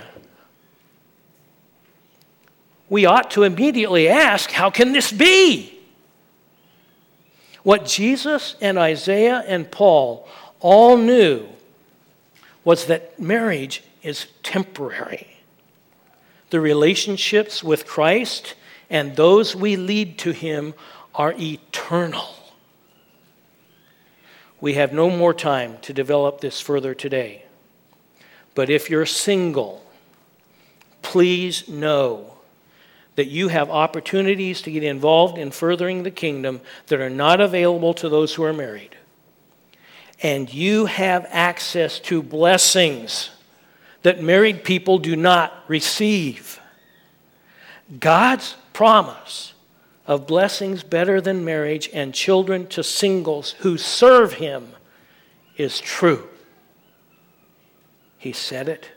We 2.89 3.07
ought 3.07 3.31
to 3.31 3.41
immediately 3.41 4.07
ask 4.07 4.51
how 4.51 4.69
can 4.69 4.93
this 4.93 5.11
be? 5.11 5.79
What 7.63 7.87
Jesus 7.87 8.55
and 8.61 8.77
Isaiah 8.77 9.43
and 9.47 9.71
Paul 9.71 10.27
all 10.59 10.95
knew 10.95 11.47
was 12.63 12.85
that 12.85 13.19
marriage 13.19 13.83
is 14.01 14.27
temporary. 14.41 15.37
The 16.49 16.61
relationships 16.61 17.63
with 17.63 17.85
Christ 17.85 18.55
and 18.89 19.15
those 19.15 19.55
we 19.55 19.75
lead 19.75 20.17
to 20.19 20.31
Him 20.31 20.73
are 21.15 21.33
eternal. 21.37 22.35
We 24.61 24.73
have 24.75 24.93
no 24.93 25.09
more 25.09 25.33
time 25.33 25.77
to 25.81 25.93
develop 25.93 26.41
this 26.41 26.61
further 26.61 26.93
today. 26.93 27.43
But 28.55 28.69
if 28.69 28.89
you're 28.89 29.05
single, 29.05 29.83
please 31.01 31.67
know 31.67 32.33
that 33.15 33.25
you 33.25 33.47
have 33.49 33.69
opportunities 33.69 34.61
to 34.61 34.71
get 34.71 34.83
involved 34.83 35.37
in 35.37 35.51
furthering 35.51 36.03
the 36.03 36.11
kingdom 36.11 36.61
that 36.87 36.99
are 36.99 37.09
not 37.09 37.41
available 37.41 37.93
to 37.95 38.09
those 38.09 38.33
who 38.33 38.43
are 38.43 38.53
married. 38.53 38.95
And 40.23 40.51
you 40.51 40.85
have 40.85 41.27
access 41.29 41.99
to 41.99 42.23
blessings 42.23 43.29
that 44.03 44.23
married 44.23 44.63
people 44.63 44.97
do 44.97 45.17
not 45.17 45.53
receive. 45.67 46.61
God's 47.99 48.55
promise 48.71 49.53
of 50.07 50.25
blessings 50.25 50.81
better 50.81 51.19
than 51.19 51.43
marriage 51.43 51.89
and 51.93 52.13
children 52.13 52.67
to 52.67 52.83
singles 52.83 53.51
who 53.59 53.77
serve 53.77 54.33
him 54.33 54.69
is 55.57 55.79
true. 55.79 56.27
He 58.17 58.31
said 58.31 58.69
it, 58.69 58.89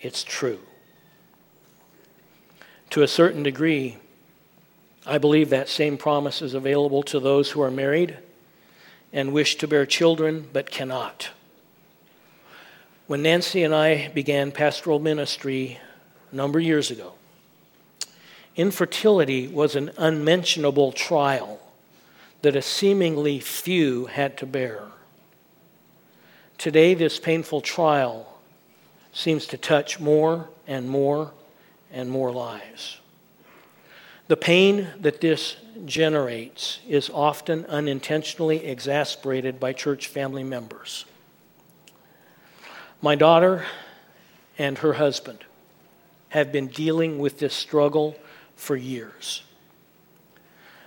it's 0.00 0.22
true. 0.22 0.60
To 2.90 3.02
a 3.02 3.08
certain 3.08 3.42
degree, 3.42 3.98
I 5.04 5.18
believe 5.18 5.50
that 5.50 5.68
same 5.68 5.96
promise 5.96 6.40
is 6.40 6.54
available 6.54 7.02
to 7.04 7.18
those 7.18 7.50
who 7.50 7.60
are 7.60 7.70
married 7.70 8.16
and 9.14 9.32
wish 9.32 9.54
to 9.56 9.66
bear 9.66 9.86
children 9.86 10.46
but 10.52 10.70
cannot. 10.70 11.30
When 13.06 13.22
Nancy 13.22 13.62
and 13.62 13.74
I 13.74 14.08
began 14.08 14.52
pastoral 14.52 14.98
ministry 14.98 15.78
a 16.30 16.36
number 16.36 16.58
of 16.58 16.64
years 16.66 16.90
ago, 16.90 17.14
Infertility 18.56 19.48
was 19.48 19.74
an 19.74 19.90
unmentionable 19.96 20.92
trial 20.92 21.60
that 22.42 22.54
a 22.54 22.62
seemingly 22.62 23.40
few 23.40 24.06
had 24.06 24.36
to 24.38 24.46
bear. 24.46 24.82
Today, 26.56 26.94
this 26.94 27.18
painful 27.18 27.62
trial 27.62 28.38
seems 29.12 29.46
to 29.46 29.56
touch 29.56 29.98
more 29.98 30.48
and 30.68 30.88
more 30.88 31.32
and 31.92 32.10
more 32.10 32.30
lives. 32.30 33.00
The 34.28 34.36
pain 34.36 34.88
that 35.00 35.20
this 35.20 35.56
generates 35.84 36.78
is 36.88 37.10
often 37.10 37.66
unintentionally 37.66 38.64
exasperated 38.64 39.60
by 39.60 39.72
church 39.72 40.08
family 40.08 40.44
members. 40.44 41.04
My 43.02 43.16
daughter 43.16 43.66
and 44.56 44.78
her 44.78 44.94
husband 44.94 45.44
have 46.30 46.50
been 46.50 46.68
dealing 46.68 47.18
with 47.18 47.38
this 47.38 47.54
struggle 47.54 48.16
for 48.56 48.76
years. 48.76 49.42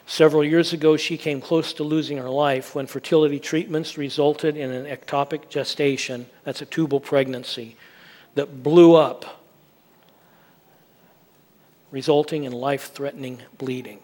Several 0.08 0.44
years 0.44 0.74
ago, 0.74 0.98
she 0.98 1.18
came 1.18 1.42
close 1.42 1.74
to 1.74 1.84
losing 1.84 2.18
her 2.18 2.30
life 2.30 2.74
when 2.74 2.88
fertility 2.88 3.40
treatments 3.40 3.98
resulted 3.98 4.56
in 4.56 4.72
an 4.72 4.86
ectopic 4.86 5.50
gestation 5.50 6.26
that's 6.44 6.62
a 6.62 6.66
tubal 6.66 7.02
pregnancy 7.02 7.76
that 8.36 8.64
blew 8.64 8.96
up, 8.96 9.44
resulting 11.98 12.44
in 12.44 12.52
life 12.52 12.94
threatening 12.94 13.42
bleeding. 13.58 13.98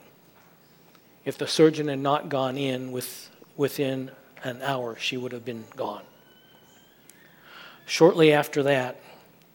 If 1.25 1.37
the 1.37 1.45
surgeon 1.45 1.89
had 1.89 1.99
not 1.99 2.27
gone 2.27 2.57
in 2.57 2.91
with, 2.91 3.29
within 3.55 4.09
an 4.43 4.63
hour, 4.63 4.95
she 4.97 5.15
would 5.15 5.31
have 5.31 5.45
been 5.45 5.65
gone. 5.75 6.01
Shortly 7.85 8.33
after 8.33 8.63
that, 8.63 8.99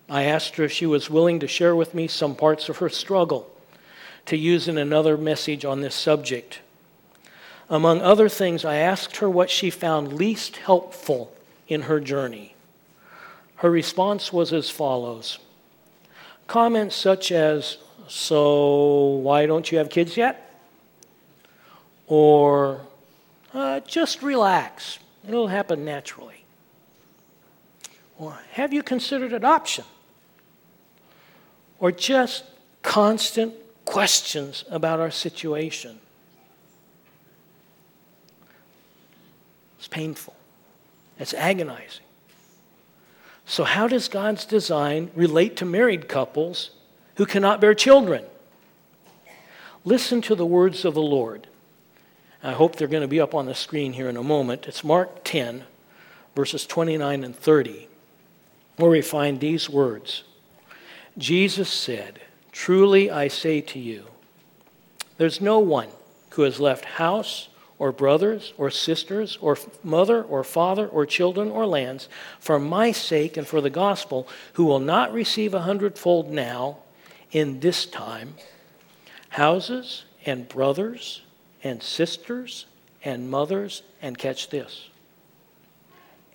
I 0.08 0.22
asked 0.22 0.54
her 0.54 0.62
if 0.62 0.70
she 0.70 0.86
was 0.86 1.10
willing 1.10 1.40
to 1.40 1.48
share 1.48 1.74
with 1.74 1.94
me 1.94 2.06
some 2.06 2.36
parts 2.36 2.68
of 2.68 2.76
her 2.76 2.88
struggle 2.88 3.50
to 4.26 4.36
use 4.36 4.68
in 4.68 4.78
another 4.78 5.16
message 5.16 5.64
on 5.64 5.80
this 5.80 5.96
subject. 5.96 6.60
Among 7.68 8.00
other 8.00 8.28
things, 8.28 8.64
I 8.64 8.76
asked 8.76 9.16
her 9.16 9.28
what 9.28 9.50
she 9.50 9.68
found 9.68 10.12
least 10.12 10.58
helpful 10.58 11.32
in 11.66 11.82
her 11.82 11.98
journey. 11.98 12.54
Her 13.56 13.70
response 13.72 14.32
was 14.32 14.52
as 14.52 14.70
follows 14.70 15.40
Comments 16.46 16.94
such 16.94 17.32
as, 17.32 17.78
So, 18.08 19.20
why 19.22 19.44
don't 19.44 19.70
you 19.70 19.78
have 19.78 19.90
kids 19.90 20.16
yet? 20.16 20.50
Or, 22.06 22.80
uh, 23.52 23.80
Just 23.80 24.22
relax, 24.22 24.98
it'll 25.26 25.48
happen 25.48 25.84
naturally. 25.84 26.44
Or, 28.18 28.40
Have 28.52 28.72
you 28.72 28.82
considered 28.82 29.32
adoption? 29.32 29.84
Or 31.78 31.92
just 31.92 32.44
constant 32.82 33.54
questions 33.84 34.64
about 34.70 35.00
our 35.00 35.10
situation. 35.10 36.00
It's 39.78 39.86
painful, 39.86 40.34
it's 41.18 41.34
agonizing. 41.34 42.04
So, 43.46 43.64
how 43.64 43.86
does 43.86 44.08
God's 44.08 44.44
design 44.44 45.10
relate 45.14 45.56
to 45.56 45.64
married 45.64 46.08
couples 46.08 46.70
who 47.18 47.26
cannot 47.26 47.60
bear 47.60 47.74
children? 47.74 48.24
Listen 49.84 50.22
to 50.22 50.36
the 50.36 50.46
words 50.46 50.84
of 50.84 50.94
the 50.94 51.02
Lord. 51.02 51.48
I 52.44 52.52
hope 52.52 52.76
they're 52.76 52.86
going 52.86 53.02
to 53.02 53.08
be 53.08 53.20
up 53.20 53.34
on 53.34 53.46
the 53.46 53.56
screen 53.56 53.92
here 53.92 54.08
in 54.08 54.16
a 54.16 54.22
moment. 54.22 54.68
It's 54.68 54.84
Mark 54.84 55.24
10, 55.24 55.64
verses 56.36 56.64
29 56.64 57.24
and 57.24 57.34
30, 57.34 57.88
where 58.76 58.90
we 58.90 59.02
find 59.02 59.40
these 59.40 59.68
words 59.68 60.22
Jesus 61.18 61.68
said, 61.68 62.20
Truly 62.52 63.10
I 63.10 63.26
say 63.26 63.60
to 63.62 63.80
you, 63.80 64.04
there's 65.16 65.40
no 65.40 65.58
one 65.58 65.88
who 66.30 66.42
has 66.42 66.60
left 66.60 66.84
house 66.84 67.48
or 67.80 67.90
brothers 67.90 68.52
or 68.56 68.70
sisters 68.70 69.36
or 69.40 69.58
mother 69.82 70.22
or 70.22 70.44
father 70.44 70.86
or 70.86 71.04
children 71.04 71.50
or 71.50 71.66
lands 71.66 72.08
for 72.38 72.60
my 72.60 72.92
sake 72.92 73.36
and 73.36 73.48
for 73.48 73.60
the 73.60 73.70
gospel 73.70 74.28
who 74.52 74.64
will 74.64 74.78
not 74.78 75.12
receive 75.12 75.52
a 75.52 75.62
hundredfold 75.62 76.30
now 76.30 76.76
in 77.32 77.60
this 77.60 77.86
time 77.86 78.34
houses 79.30 80.04
and 80.24 80.48
brothers 80.48 81.22
and 81.62 81.82
sisters 81.82 82.66
and 83.04 83.30
mothers 83.30 83.82
and 84.00 84.16
catch 84.16 84.48
this 84.50 84.88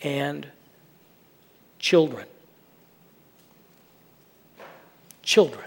and 0.02 0.48
children 1.80 2.26
children 5.24 5.66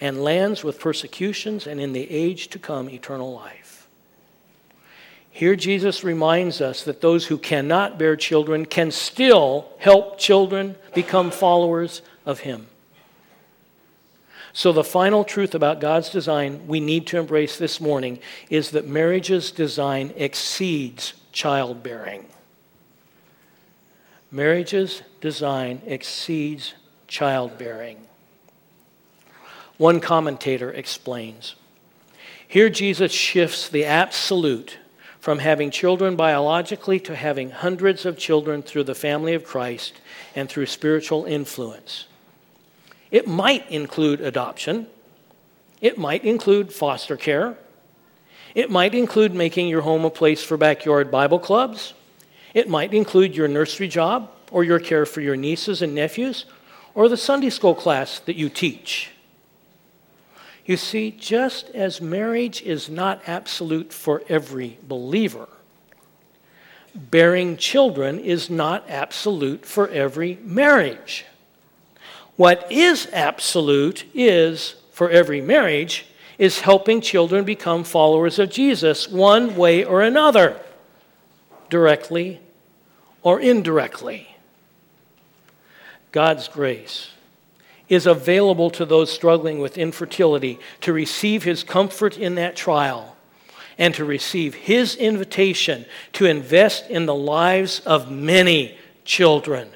and 0.00 0.22
lands 0.22 0.62
with 0.62 0.78
persecutions, 0.78 1.66
and 1.66 1.80
in 1.80 1.92
the 1.92 2.10
age 2.10 2.48
to 2.48 2.58
come, 2.58 2.90
eternal 2.90 3.32
life. 3.32 3.88
Here, 5.30 5.56
Jesus 5.56 6.04
reminds 6.04 6.60
us 6.60 6.84
that 6.84 7.00
those 7.00 7.26
who 7.26 7.38
cannot 7.38 7.98
bear 7.98 8.16
children 8.16 8.66
can 8.66 8.90
still 8.90 9.68
help 9.78 10.18
children 10.18 10.76
become 10.94 11.30
followers 11.30 12.02
of 12.24 12.40
Him. 12.40 12.66
So, 14.56 14.72
the 14.72 14.82
final 14.82 15.22
truth 15.22 15.54
about 15.54 15.82
God's 15.82 16.08
design 16.08 16.66
we 16.66 16.80
need 16.80 17.06
to 17.08 17.18
embrace 17.18 17.58
this 17.58 17.78
morning 17.78 18.20
is 18.48 18.70
that 18.70 18.88
marriage's 18.88 19.50
design 19.50 20.14
exceeds 20.16 21.12
childbearing. 21.30 22.24
Marriage's 24.30 25.02
design 25.20 25.82
exceeds 25.84 26.72
childbearing. 27.06 27.98
One 29.76 30.00
commentator 30.00 30.70
explains 30.72 31.54
Here 32.48 32.70
Jesus 32.70 33.12
shifts 33.12 33.68
the 33.68 33.84
absolute 33.84 34.78
from 35.20 35.40
having 35.40 35.70
children 35.70 36.16
biologically 36.16 36.98
to 37.00 37.14
having 37.14 37.50
hundreds 37.50 38.06
of 38.06 38.16
children 38.16 38.62
through 38.62 38.84
the 38.84 38.94
family 38.94 39.34
of 39.34 39.44
Christ 39.44 40.00
and 40.34 40.48
through 40.48 40.64
spiritual 40.64 41.26
influence. 41.26 42.06
It 43.10 43.26
might 43.26 43.70
include 43.70 44.20
adoption, 44.20 44.86
it 45.80 45.98
might 45.98 46.24
include 46.24 46.72
foster 46.72 47.16
care, 47.16 47.56
it 48.54 48.70
might 48.70 48.94
include 48.94 49.34
making 49.34 49.68
your 49.68 49.82
home 49.82 50.04
a 50.04 50.10
place 50.10 50.42
for 50.42 50.56
backyard 50.56 51.10
Bible 51.10 51.38
clubs, 51.38 51.94
it 52.54 52.68
might 52.68 52.94
include 52.94 53.36
your 53.36 53.48
nursery 53.48 53.88
job 53.88 54.30
or 54.50 54.64
your 54.64 54.80
care 54.80 55.04
for 55.04 55.20
your 55.20 55.36
nieces 55.36 55.82
and 55.82 55.94
nephews 55.94 56.46
or 56.94 57.08
the 57.08 57.16
Sunday 57.16 57.50
school 57.50 57.74
class 57.74 58.18
that 58.20 58.36
you 58.36 58.48
teach. 58.48 59.10
You 60.64 60.76
see, 60.76 61.12
just 61.12 61.68
as 61.70 62.00
marriage 62.00 62.62
is 62.62 62.88
not 62.88 63.22
absolute 63.28 63.92
for 63.92 64.22
every 64.28 64.78
believer, 64.82 65.48
bearing 66.94 67.56
children 67.56 68.18
is 68.18 68.50
not 68.50 68.88
absolute 68.88 69.64
for 69.64 69.88
every 69.90 70.38
marriage. 70.42 71.26
What 72.36 72.70
is 72.70 73.08
absolute 73.12 74.04
is, 74.14 74.76
for 74.92 75.10
every 75.10 75.40
marriage, 75.40 76.06
is 76.38 76.60
helping 76.60 77.00
children 77.00 77.44
become 77.44 77.82
followers 77.82 78.38
of 78.38 78.50
Jesus 78.50 79.08
one 79.08 79.56
way 79.56 79.84
or 79.84 80.02
another, 80.02 80.60
directly 81.70 82.40
or 83.22 83.40
indirectly. 83.40 84.36
God's 86.12 86.48
grace 86.48 87.10
is 87.88 88.06
available 88.06 88.70
to 88.70 88.84
those 88.84 89.12
struggling 89.12 89.58
with 89.58 89.78
infertility 89.78 90.58
to 90.80 90.92
receive 90.92 91.44
his 91.44 91.62
comfort 91.62 92.18
in 92.18 92.34
that 92.34 92.56
trial 92.56 93.16
and 93.78 93.94
to 93.94 94.04
receive 94.04 94.54
his 94.54 94.94
invitation 94.96 95.84
to 96.12 96.26
invest 96.26 96.88
in 96.90 97.06
the 97.06 97.14
lives 97.14 97.80
of 97.80 98.10
many 98.10 98.76
children. 99.04 99.68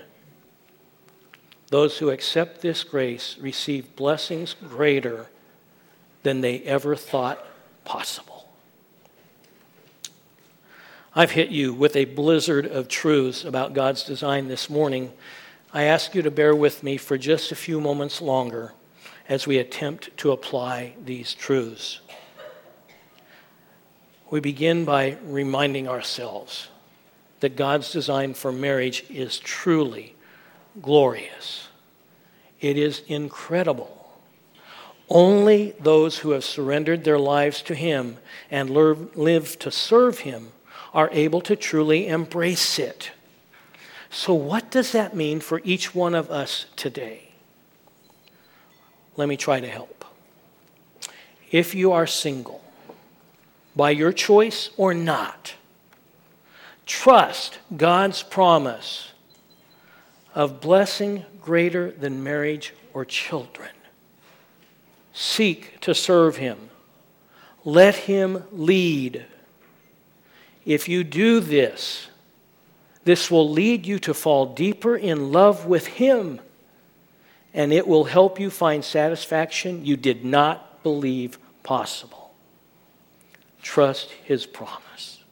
Those 1.70 1.98
who 1.98 2.10
accept 2.10 2.60
this 2.60 2.84
grace 2.84 3.36
receive 3.40 3.96
blessings 3.96 4.54
greater 4.54 5.28
than 6.22 6.40
they 6.40 6.60
ever 6.60 6.94
thought 6.96 7.44
possible. 7.84 8.48
I've 11.14 11.32
hit 11.32 11.50
you 11.50 11.72
with 11.72 11.96
a 11.96 12.04
blizzard 12.04 12.66
of 12.66 12.88
truths 12.88 13.44
about 13.44 13.72
God's 13.72 14.04
design 14.04 14.48
this 14.48 14.68
morning 14.68 15.12
I 15.72 15.84
ask 15.84 16.16
you 16.16 16.22
to 16.22 16.32
bear 16.32 16.52
with 16.52 16.82
me 16.82 16.96
for 16.96 17.16
just 17.16 17.52
a 17.52 17.56
few 17.56 17.80
moments 17.80 18.20
longer 18.20 18.72
as 19.28 19.46
we 19.46 19.58
attempt 19.58 20.16
to 20.16 20.32
apply 20.32 20.94
these 21.04 21.32
truths. 21.32 22.00
We 24.30 24.40
begin 24.40 24.84
by 24.84 25.16
reminding 25.22 25.86
ourselves 25.86 26.68
that 27.38 27.54
God's 27.54 27.92
design 27.92 28.34
for 28.34 28.50
marriage 28.50 29.04
is 29.08 29.38
truly 29.38 30.16
glorious. 30.80 31.68
It 32.60 32.76
is 32.76 33.02
incredible. 33.06 33.96
Only 35.08 35.74
those 35.80 36.18
who 36.18 36.30
have 36.30 36.44
surrendered 36.44 37.04
their 37.04 37.18
lives 37.18 37.62
to 37.62 37.74
Him 37.74 38.18
and 38.50 38.70
live 38.70 39.58
to 39.58 39.70
serve 39.70 40.20
Him 40.20 40.52
are 40.94 41.08
able 41.12 41.40
to 41.42 41.56
truly 41.56 42.06
embrace 42.06 42.78
it. 42.78 43.10
So, 44.10 44.34
what 44.34 44.70
does 44.70 44.92
that 44.92 45.14
mean 45.14 45.40
for 45.40 45.60
each 45.64 45.94
one 45.94 46.14
of 46.14 46.30
us 46.30 46.66
today? 46.76 47.30
Let 49.16 49.28
me 49.28 49.36
try 49.36 49.60
to 49.60 49.68
help. 49.68 50.04
If 51.50 51.74
you 51.74 51.92
are 51.92 52.06
single, 52.06 52.62
by 53.74 53.90
your 53.90 54.12
choice 54.12 54.70
or 54.76 54.94
not, 54.94 55.54
trust 56.86 57.58
God's 57.76 58.22
promise 58.22 59.09
of 60.34 60.60
blessing 60.60 61.24
greater 61.40 61.90
than 61.90 62.22
marriage 62.22 62.74
or 62.94 63.04
children. 63.04 63.70
Seek 65.12 65.80
to 65.80 65.94
serve 65.94 66.36
Him. 66.36 66.70
Let 67.64 67.94
Him 67.94 68.44
lead. 68.52 69.24
If 70.64 70.88
you 70.88 71.04
do 71.04 71.40
this, 71.40 72.08
this 73.04 73.30
will 73.30 73.48
lead 73.48 73.86
you 73.86 73.98
to 74.00 74.14
fall 74.14 74.46
deeper 74.46 74.96
in 74.96 75.32
love 75.32 75.66
with 75.66 75.86
Him, 75.86 76.40
and 77.52 77.72
it 77.72 77.86
will 77.86 78.04
help 78.04 78.38
you 78.38 78.50
find 78.50 78.84
satisfaction 78.84 79.84
you 79.84 79.96
did 79.96 80.24
not 80.24 80.82
believe 80.82 81.38
possible. 81.62 82.32
Trust 83.62 84.10
His 84.10 84.46
promise. 84.46 85.22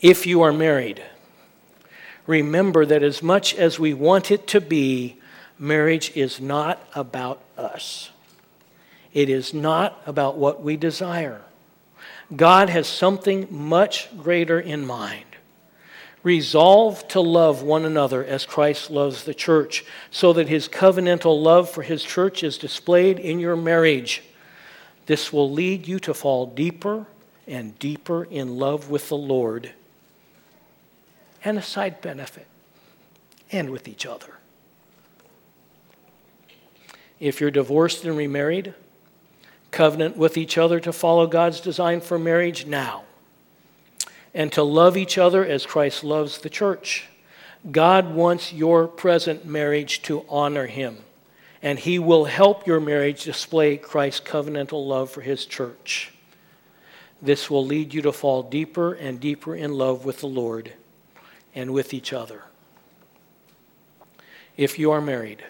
If 0.00 0.26
you 0.26 0.42
are 0.42 0.52
married, 0.52 1.02
remember 2.26 2.84
that 2.86 3.02
as 3.02 3.22
much 3.22 3.54
as 3.54 3.78
we 3.78 3.94
want 3.94 4.30
it 4.30 4.46
to 4.48 4.60
be, 4.60 5.16
marriage 5.58 6.16
is 6.16 6.40
not 6.40 6.80
about 6.94 7.40
us. 7.56 8.10
It 9.12 9.30
is 9.30 9.54
not 9.54 10.00
about 10.06 10.36
what 10.36 10.62
we 10.62 10.76
desire. 10.76 11.42
God 12.34 12.68
has 12.68 12.86
something 12.86 13.46
much 13.50 14.08
greater 14.18 14.60
in 14.60 14.84
mind. 14.84 15.24
Resolve 16.22 17.06
to 17.08 17.20
love 17.20 17.62
one 17.62 17.84
another 17.84 18.24
as 18.24 18.44
Christ 18.44 18.90
loves 18.90 19.24
the 19.24 19.34
church, 19.34 19.84
so 20.10 20.32
that 20.32 20.48
his 20.48 20.68
covenantal 20.68 21.40
love 21.40 21.70
for 21.70 21.82
his 21.82 22.02
church 22.02 22.42
is 22.42 22.58
displayed 22.58 23.20
in 23.20 23.38
your 23.38 23.54
marriage. 23.54 24.22
This 25.06 25.32
will 25.32 25.50
lead 25.50 25.86
you 25.86 26.00
to 26.00 26.12
fall 26.12 26.46
deeper 26.46 27.06
and 27.46 27.78
deeper 27.78 28.24
in 28.24 28.56
love 28.56 28.90
with 28.90 29.08
the 29.08 29.16
Lord 29.16 29.72
and 31.46 31.58
a 31.58 31.62
side 31.62 32.00
benefit, 32.00 32.44
and 33.52 33.70
with 33.70 33.86
each 33.86 34.04
other. 34.04 34.34
If 37.20 37.40
you're 37.40 37.52
divorced 37.52 38.04
and 38.04 38.16
remarried, 38.16 38.74
covenant 39.70 40.16
with 40.16 40.36
each 40.36 40.58
other 40.58 40.80
to 40.80 40.92
follow 40.92 41.28
God's 41.28 41.60
design 41.60 42.00
for 42.00 42.18
marriage 42.18 42.66
now 42.66 43.04
and 44.34 44.50
to 44.52 44.64
love 44.64 44.96
each 44.96 45.18
other 45.18 45.46
as 45.46 45.64
Christ 45.64 46.02
loves 46.02 46.38
the 46.38 46.50
church. 46.50 47.06
God 47.70 48.12
wants 48.12 48.52
your 48.52 48.88
present 48.88 49.46
marriage 49.46 50.02
to 50.02 50.24
honor 50.28 50.66
him, 50.66 50.98
and 51.62 51.78
he 51.78 52.00
will 52.00 52.24
help 52.24 52.66
your 52.66 52.80
marriage 52.80 53.22
display 53.22 53.76
Christ's 53.76 54.20
covenantal 54.20 54.84
love 54.84 55.12
for 55.12 55.20
his 55.20 55.46
church. 55.46 56.12
This 57.22 57.48
will 57.48 57.64
lead 57.64 57.94
you 57.94 58.02
to 58.02 58.12
fall 58.12 58.42
deeper 58.42 58.94
and 58.94 59.20
deeper 59.20 59.54
in 59.54 59.74
love 59.74 60.04
with 60.04 60.18
the 60.18 60.26
Lord 60.26 60.72
and 61.56 61.72
with 61.72 61.92
each 61.92 62.12
other. 62.12 62.44
If 64.56 64.78
you 64.78 64.92
are 64.92 65.00
married, 65.00 65.42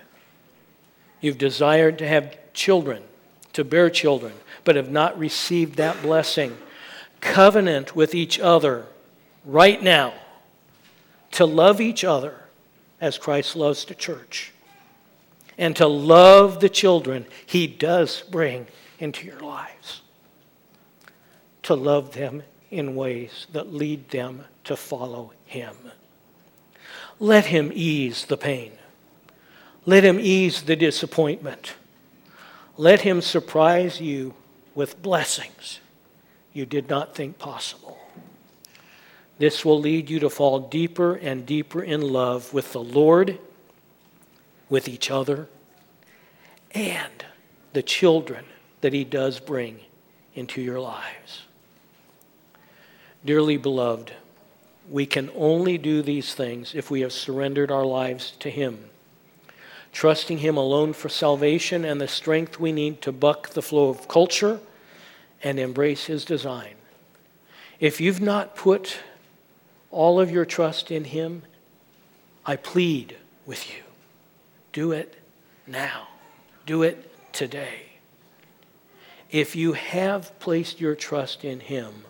you've 1.20 1.36
desired 1.36 1.98
to 1.98 2.08
have 2.08 2.38
children, 2.54 3.02
to 3.52 3.64
bear 3.64 3.90
children, 3.90 4.32
but 4.64 4.76
have 4.76 4.90
not 4.90 5.18
received 5.18 5.76
that 5.76 6.00
blessing 6.00 6.56
covenant 7.20 7.96
with 7.96 8.14
each 8.14 8.38
other 8.38 8.86
right 9.44 9.82
now 9.82 10.14
to 11.32 11.44
love 11.44 11.80
each 11.80 12.04
other 12.04 12.40
as 13.00 13.18
Christ 13.18 13.56
loves 13.56 13.84
the 13.84 13.94
church 13.94 14.52
and 15.58 15.74
to 15.76 15.86
love 15.86 16.60
the 16.60 16.68
children 16.68 17.26
he 17.44 17.66
does 17.66 18.22
bring 18.30 18.66
into 18.98 19.26
your 19.26 19.40
lives. 19.40 20.02
To 21.64 21.74
love 21.74 22.12
them 22.12 22.42
in 22.70 22.94
ways 22.94 23.46
that 23.52 23.72
lead 23.72 24.10
them 24.10 24.44
to 24.66 24.76
follow 24.76 25.32
him. 25.44 25.74
Let 27.18 27.46
him 27.46 27.72
ease 27.74 28.26
the 28.26 28.36
pain. 28.36 28.72
Let 29.84 30.04
him 30.04 30.18
ease 30.20 30.62
the 30.62 30.76
disappointment. 30.76 31.74
Let 32.76 33.00
him 33.02 33.20
surprise 33.20 34.00
you 34.00 34.34
with 34.74 35.00
blessings 35.00 35.80
you 36.52 36.66
did 36.66 36.88
not 36.88 37.14
think 37.14 37.38
possible. 37.38 37.98
This 39.38 39.64
will 39.64 39.78
lead 39.78 40.08
you 40.08 40.18
to 40.20 40.30
fall 40.30 40.58
deeper 40.58 41.14
and 41.14 41.44
deeper 41.44 41.82
in 41.82 42.00
love 42.00 42.54
with 42.54 42.72
the 42.72 42.82
Lord, 42.82 43.38
with 44.70 44.88
each 44.88 45.10
other, 45.10 45.48
and 46.70 47.24
the 47.74 47.82
children 47.82 48.44
that 48.80 48.94
He 48.94 49.04
does 49.04 49.38
bring 49.38 49.80
into 50.34 50.62
your 50.62 50.80
lives. 50.80 51.42
Dearly 53.24 53.58
beloved, 53.58 54.12
we 54.88 55.06
can 55.06 55.30
only 55.34 55.78
do 55.78 56.02
these 56.02 56.34
things 56.34 56.74
if 56.74 56.90
we 56.90 57.00
have 57.00 57.12
surrendered 57.12 57.70
our 57.70 57.84
lives 57.84 58.32
to 58.40 58.50
Him. 58.50 58.90
trusting 59.92 60.38
Him 60.38 60.58
alone 60.58 60.92
for 60.92 61.08
salvation 61.08 61.84
and 61.84 62.00
the 62.00 62.08
strength 62.08 62.60
we 62.60 62.70
need 62.70 63.00
to 63.00 63.12
buck 63.12 63.50
the 63.50 63.62
flow 63.62 63.88
of 63.88 64.08
culture 64.08 64.60
and 65.42 65.58
embrace 65.58 66.04
His 66.04 66.24
design. 66.24 66.74
If 67.80 68.00
you've 68.00 68.20
not 68.20 68.56
put 68.56 68.98
all 69.90 70.20
of 70.20 70.30
your 70.30 70.44
trust 70.44 70.90
in 70.90 71.04
Him, 71.04 71.42
I 72.44 72.56
plead 72.56 73.16
with 73.46 73.74
you 73.74 73.82
do 74.76 74.92
it 74.92 75.16
now. 75.66 76.06
Do 76.66 76.82
it 76.82 77.10
today. 77.32 77.92
If 79.30 79.56
you 79.56 79.72
have 79.72 80.38
placed 80.38 80.82
your 80.82 80.94
trust 80.94 81.46
in 81.46 81.60
Him, 81.60 82.04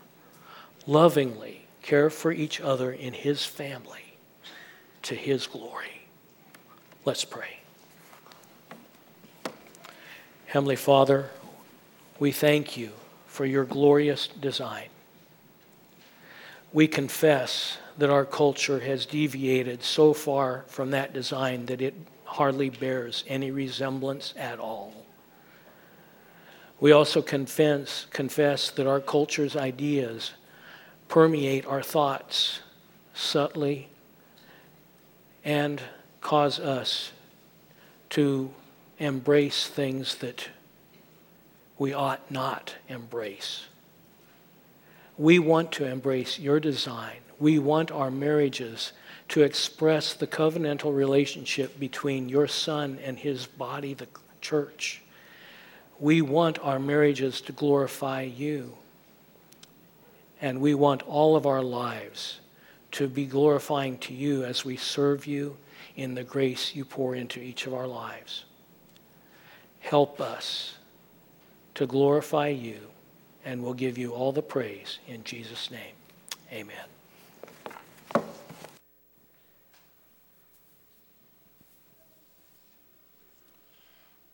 lovingly 0.84 1.65
care 1.86 2.10
for 2.10 2.32
each 2.32 2.60
other 2.60 2.90
in 2.90 3.12
His 3.12 3.44
family 3.44 4.16
to 5.02 5.14
His 5.14 5.46
glory. 5.46 6.08
Let's 7.04 7.24
pray. 7.24 7.58
Heavenly 10.46 10.74
Father, 10.74 11.30
we 12.18 12.32
thank 12.32 12.76
you 12.76 12.90
for 13.28 13.46
your 13.46 13.64
glorious 13.64 14.26
design. 14.26 14.88
We 16.72 16.88
confess 16.88 17.78
that 17.98 18.10
our 18.10 18.24
culture 18.24 18.80
has 18.80 19.06
deviated 19.06 19.84
so 19.84 20.12
far 20.12 20.64
from 20.66 20.90
that 20.90 21.12
design 21.12 21.66
that 21.66 21.80
it 21.80 21.94
hardly 22.24 22.68
bears 22.68 23.22
any 23.28 23.52
resemblance 23.52 24.34
at 24.36 24.58
all. 24.58 24.92
We 26.80 26.90
also 26.90 27.22
confess, 27.22 28.06
confess 28.10 28.70
that 28.70 28.88
our 28.88 29.00
culture's 29.00 29.54
ideas 29.54 30.32
permeate 31.08 31.66
our 31.66 31.82
thoughts 31.82 32.60
subtly 33.14 33.88
and 35.44 35.80
cause 36.20 36.58
us 36.58 37.12
to 38.10 38.50
embrace 38.98 39.66
things 39.66 40.16
that 40.16 40.48
we 41.78 41.92
ought 41.92 42.30
not 42.30 42.74
embrace. 42.88 43.66
We 45.18 45.38
want 45.38 45.72
to 45.72 45.86
embrace 45.86 46.38
your 46.38 46.60
design. 46.60 47.18
We 47.38 47.58
want 47.58 47.90
our 47.90 48.10
marriages 48.10 48.92
to 49.28 49.42
express 49.42 50.14
the 50.14 50.26
covenantal 50.26 50.94
relationship 50.94 51.78
between 51.78 52.28
your 52.28 52.46
son 52.46 52.98
and 53.02 53.18
his 53.18 53.46
body, 53.46 53.94
the 53.94 54.08
church. 54.40 55.02
We 55.98 56.22
want 56.22 56.58
our 56.60 56.78
marriages 56.78 57.40
to 57.42 57.52
glorify 57.52 58.22
you. 58.22 58.76
And 60.40 60.60
we 60.60 60.74
want 60.74 61.02
all 61.02 61.36
of 61.36 61.46
our 61.46 61.62
lives 61.62 62.40
to 62.92 63.08
be 63.08 63.26
glorifying 63.26 63.98
to 63.98 64.14
you 64.14 64.44
as 64.44 64.64
we 64.64 64.76
serve 64.76 65.26
you 65.26 65.56
in 65.96 66.14
the 66.14 66.24
grace 66.24 66.74
you 66.74 66.84
pour 66.84 67.14
into 67.14 67.40
each 67.40 67.66
of 67.66 67.74
our 67.74 67.86
lives. 67.86 68.44
Help 69.80 70.20
us 70.20 70.76
to 71.74 71.86
glorify 71.86 72.48
you, 72.48 72.80
and 73.44 73.62
we'll 73.62 73.74
give 73.74 73.96
you 73.98 74.12
all 74.12 74.32
the 74.32 74.42
praise 74.42 74.98
in 75.06 75.22
Jesus' 75.24 75.70
name. 75.70 75.94
Amen. 76.52 76.86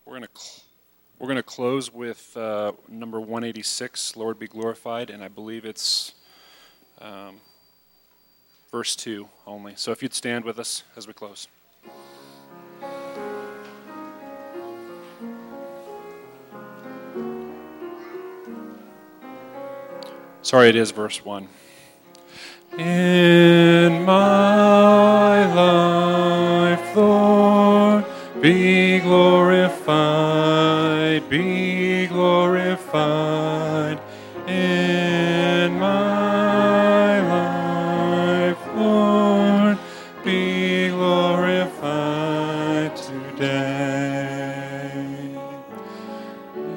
We're 0.05 0.19
going 0.19 0.23
to 0.23 0.62
we're 1.23 1.27
going 1.27 1.37
to 1.37 1.43
close 1.43 1.93
with 1.93 2.35
uh, 2.35 2.73
number 2.89 3.17
186, 3.17 4.17
Lord 4.17 4.37
be 4.37 4.45
glorified, 4.45 5.09
and 5.09 5.23
I 5.23 5.29
believe 5.29 5.63
it's 5.63 6.15
um, 6.99 7.37
verse 8.69 8.93
2 8.97 9.29
only. 9.47 9.71
So 9.77 9.93
if 9.93 10.03
you'd 10.03 10.13
stand 10.13 10.43
with 10.43 10.59
us 10.59 10.83
as 10.97 11.07
we 11.07 11.13
close. 11.13 11.47
Sorry, 20.41 20.67
it 20.67 20.75
is 20.75 20.91
verse 20.91 21.23
1. 21.23 21.47
In 22.79 24.03
my 24.03 25.53
life, 25.53 26.95
Lord, 26.97 28.03
be 28.41 28.99
glorified, 28.99 30.32
glorified 32.93 33.99
in 34.47 35.79
my 35.79 37.19
life, 37.21 38.59
Lord, 38.75 39.79
be 40.23 40.89
glorified 40.89 42.95
today. 42.95 43.49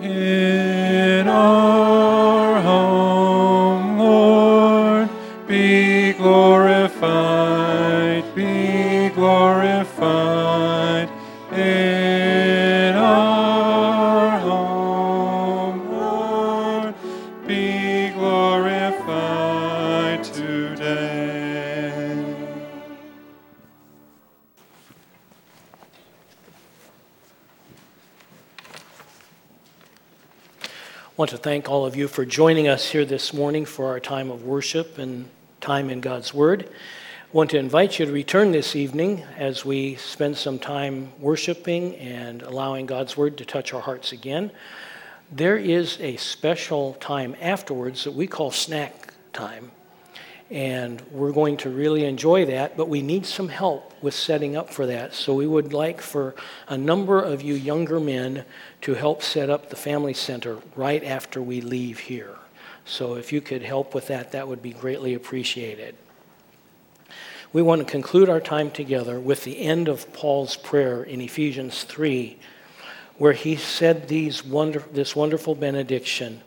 In 0.03 1.29
our 1.29 2.63
home, 2.63 3.99
Lord, 3.99 5.11
be 5.47 6.15
glorified, 6.15 8.25
be 8.35 9.11
glorified 9.11 11.11
in 11.53 12.36
want 31.27 31.37
to 31.37 31.43
thank 31.43 31.69
all 31.69 31.85
of 31.85 31.97
you 31.97 32.07
for 32.07 32.25
joining 32.25 32.69
us 32.69 32.89
here 32.89 33.05
this 33.05 33.35
morning 33.35 33.65
for 33.65 33.89
our 33.89 33.99
time 33.99 34.31
of 34.31 34.45
worship 34.45 34.97
and 34.97 35.29
time 35.61 35.91
in 35.91 36.01
God's 36.01 36.33
Word. 36.33 36.69
I 36.69 37.37
want 37.37 37.51
to 37.51 37.59
invite 37.59 37.99
you 37.99 38.07
to 38.07 38.13
return 38.13 38.53
this 38.53 38.77
evening 38.77 39.25
as 39.37 39.65
we 39.65 39.97
spend 39.97 40.37
some 40.37 40.61
time 40.61 41.11
worshiping 41.19 41.97
and 41.97 42.43
allowing 42.43 42.87
God's 42.87 43.17
Word 43.17 43.39
to 43.39 43.45
touch 43.45 43.75
our 43.75 43.81
hearts 43.81 44.13
again. 44.13 44.53
There 45.33 45.57
is 45.57 45.99
a 46.01 46.17
special 46.17 46.95
time 47.01 47.35
afterwards 47.41 48.05
that 48.05 48.13
we 48.13 48.29
call 48.29 48.53
snack 48.53 49.13
time. 49.33 49.73
And 50.51 51.03
we're 51.11 51.33
going 51.33 51.57
to 51.59 51.71
really 51.71 52.05
enjoy 52.05 52.47
that, 52.47 52.77
but 52.77 52.89
we 52.89 53.03
need 53.03 53.27
some 53.27 53.49
help 53.49 53.93
with 54.01 54.15
setting 54.15 54.57
up 54.57 54.71
for 54.71 54.87
that. 54.87 55.13
So 55.13 55.35
we 55.35 55.47
would 55.47 55.73
like 55.73 56.01
for 56.01 56.37
a 56.69 56.79
number 56.79 57.21
of 57.21 57.43
you 57.43 57.55
younger 57.55 57.99
men 57.99 58.45
to 58.83 58.95
help 58.95 59.23
set 59.23 59.51
up 59.51 59.71
the 59.71 59.77
family 59.77 60.15
center 60.15 60.59
right 60.77 61.03
after 61.03 61.43
we 61.43 61.61
leave 61.61 61.99
here. 61.99 62.37
So 62.85 63.17
if 63.17 63.33
you 63.33 63.41
could 63.41 63.63
help 63.63 63.95
with 63.95 64.07
that, 64.07 64.33
that 64.33 64.47
would 64.47 64.63
be 64.63 64.73
greatly 64.73 65.15
appreciated. 65.15 65.97
We 67.53 67.63
want 67.63 67.81
to 67.81 67.91
conclude 67.91 68.29
our 68.29 68.41
time 68.41 68.71
together 68.71 69.19
with 69.19 69.43
the 69.43 69.59
end 69.59 69.89
of 69.89 70.13
Paul's 70.13 70.57
prayer 70.57 71.03
in 71.03 71.21
Ephesians 71.21 71.83
3, 71.83 72.39
where 73.19 73.33
he 73.33 73.57
said 73.57 74.07
these 74.07 74.45
wonder, 74.45 74.85
this 74.93 75.17
wonderful 75.17 75.57
benediction. 75.57 76.43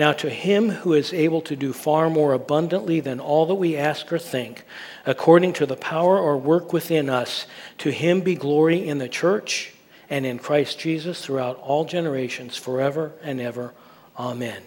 Now, 0.00 0.14
to 0.14 0.30
him 0.30 0.70
who 0.70 0.94
is 0.94 1.12
able 1.12 1.42
to 1.42 1.54
do 1.54 1.74
far 1.74 2.08
more 2.08 2.32
abundantly 2.32 3.00
than 3.00 3.20
all 3.20 3.44
that 3.44 3.56
we 3.56 3.76
ask 3.76 4.10
or 4.10 4.18
think, 4.18 4.64
according 5.04 5.52
to 5.52 5.66
the 5.66 5.76
power 5.76 6.18
or 6.18 6.38
work 6.38 6.72
within 6.72 7.10
us, 7.10 7.46
to 7.76 7.90
him 7.92 8.22
be 8.22 8.34
glory 8.34 8.88
in 8.88 8.96
the 8.96 9.10
church 9.10 9.74
and 10.08 10.24
in 10.24 10.38
Christ 10.38 10.78
Jesus 10.78 11.22
throughout 11.22 11.58
all 11.58 11.84
generations, 11.84 12.56
forever 12.56 13.12
and 13.22 13.42
ever. 13.42 13.74
Amen. 14.18 14.62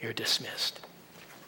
You're 0.00 0.14
dismissed. 0.14 0.85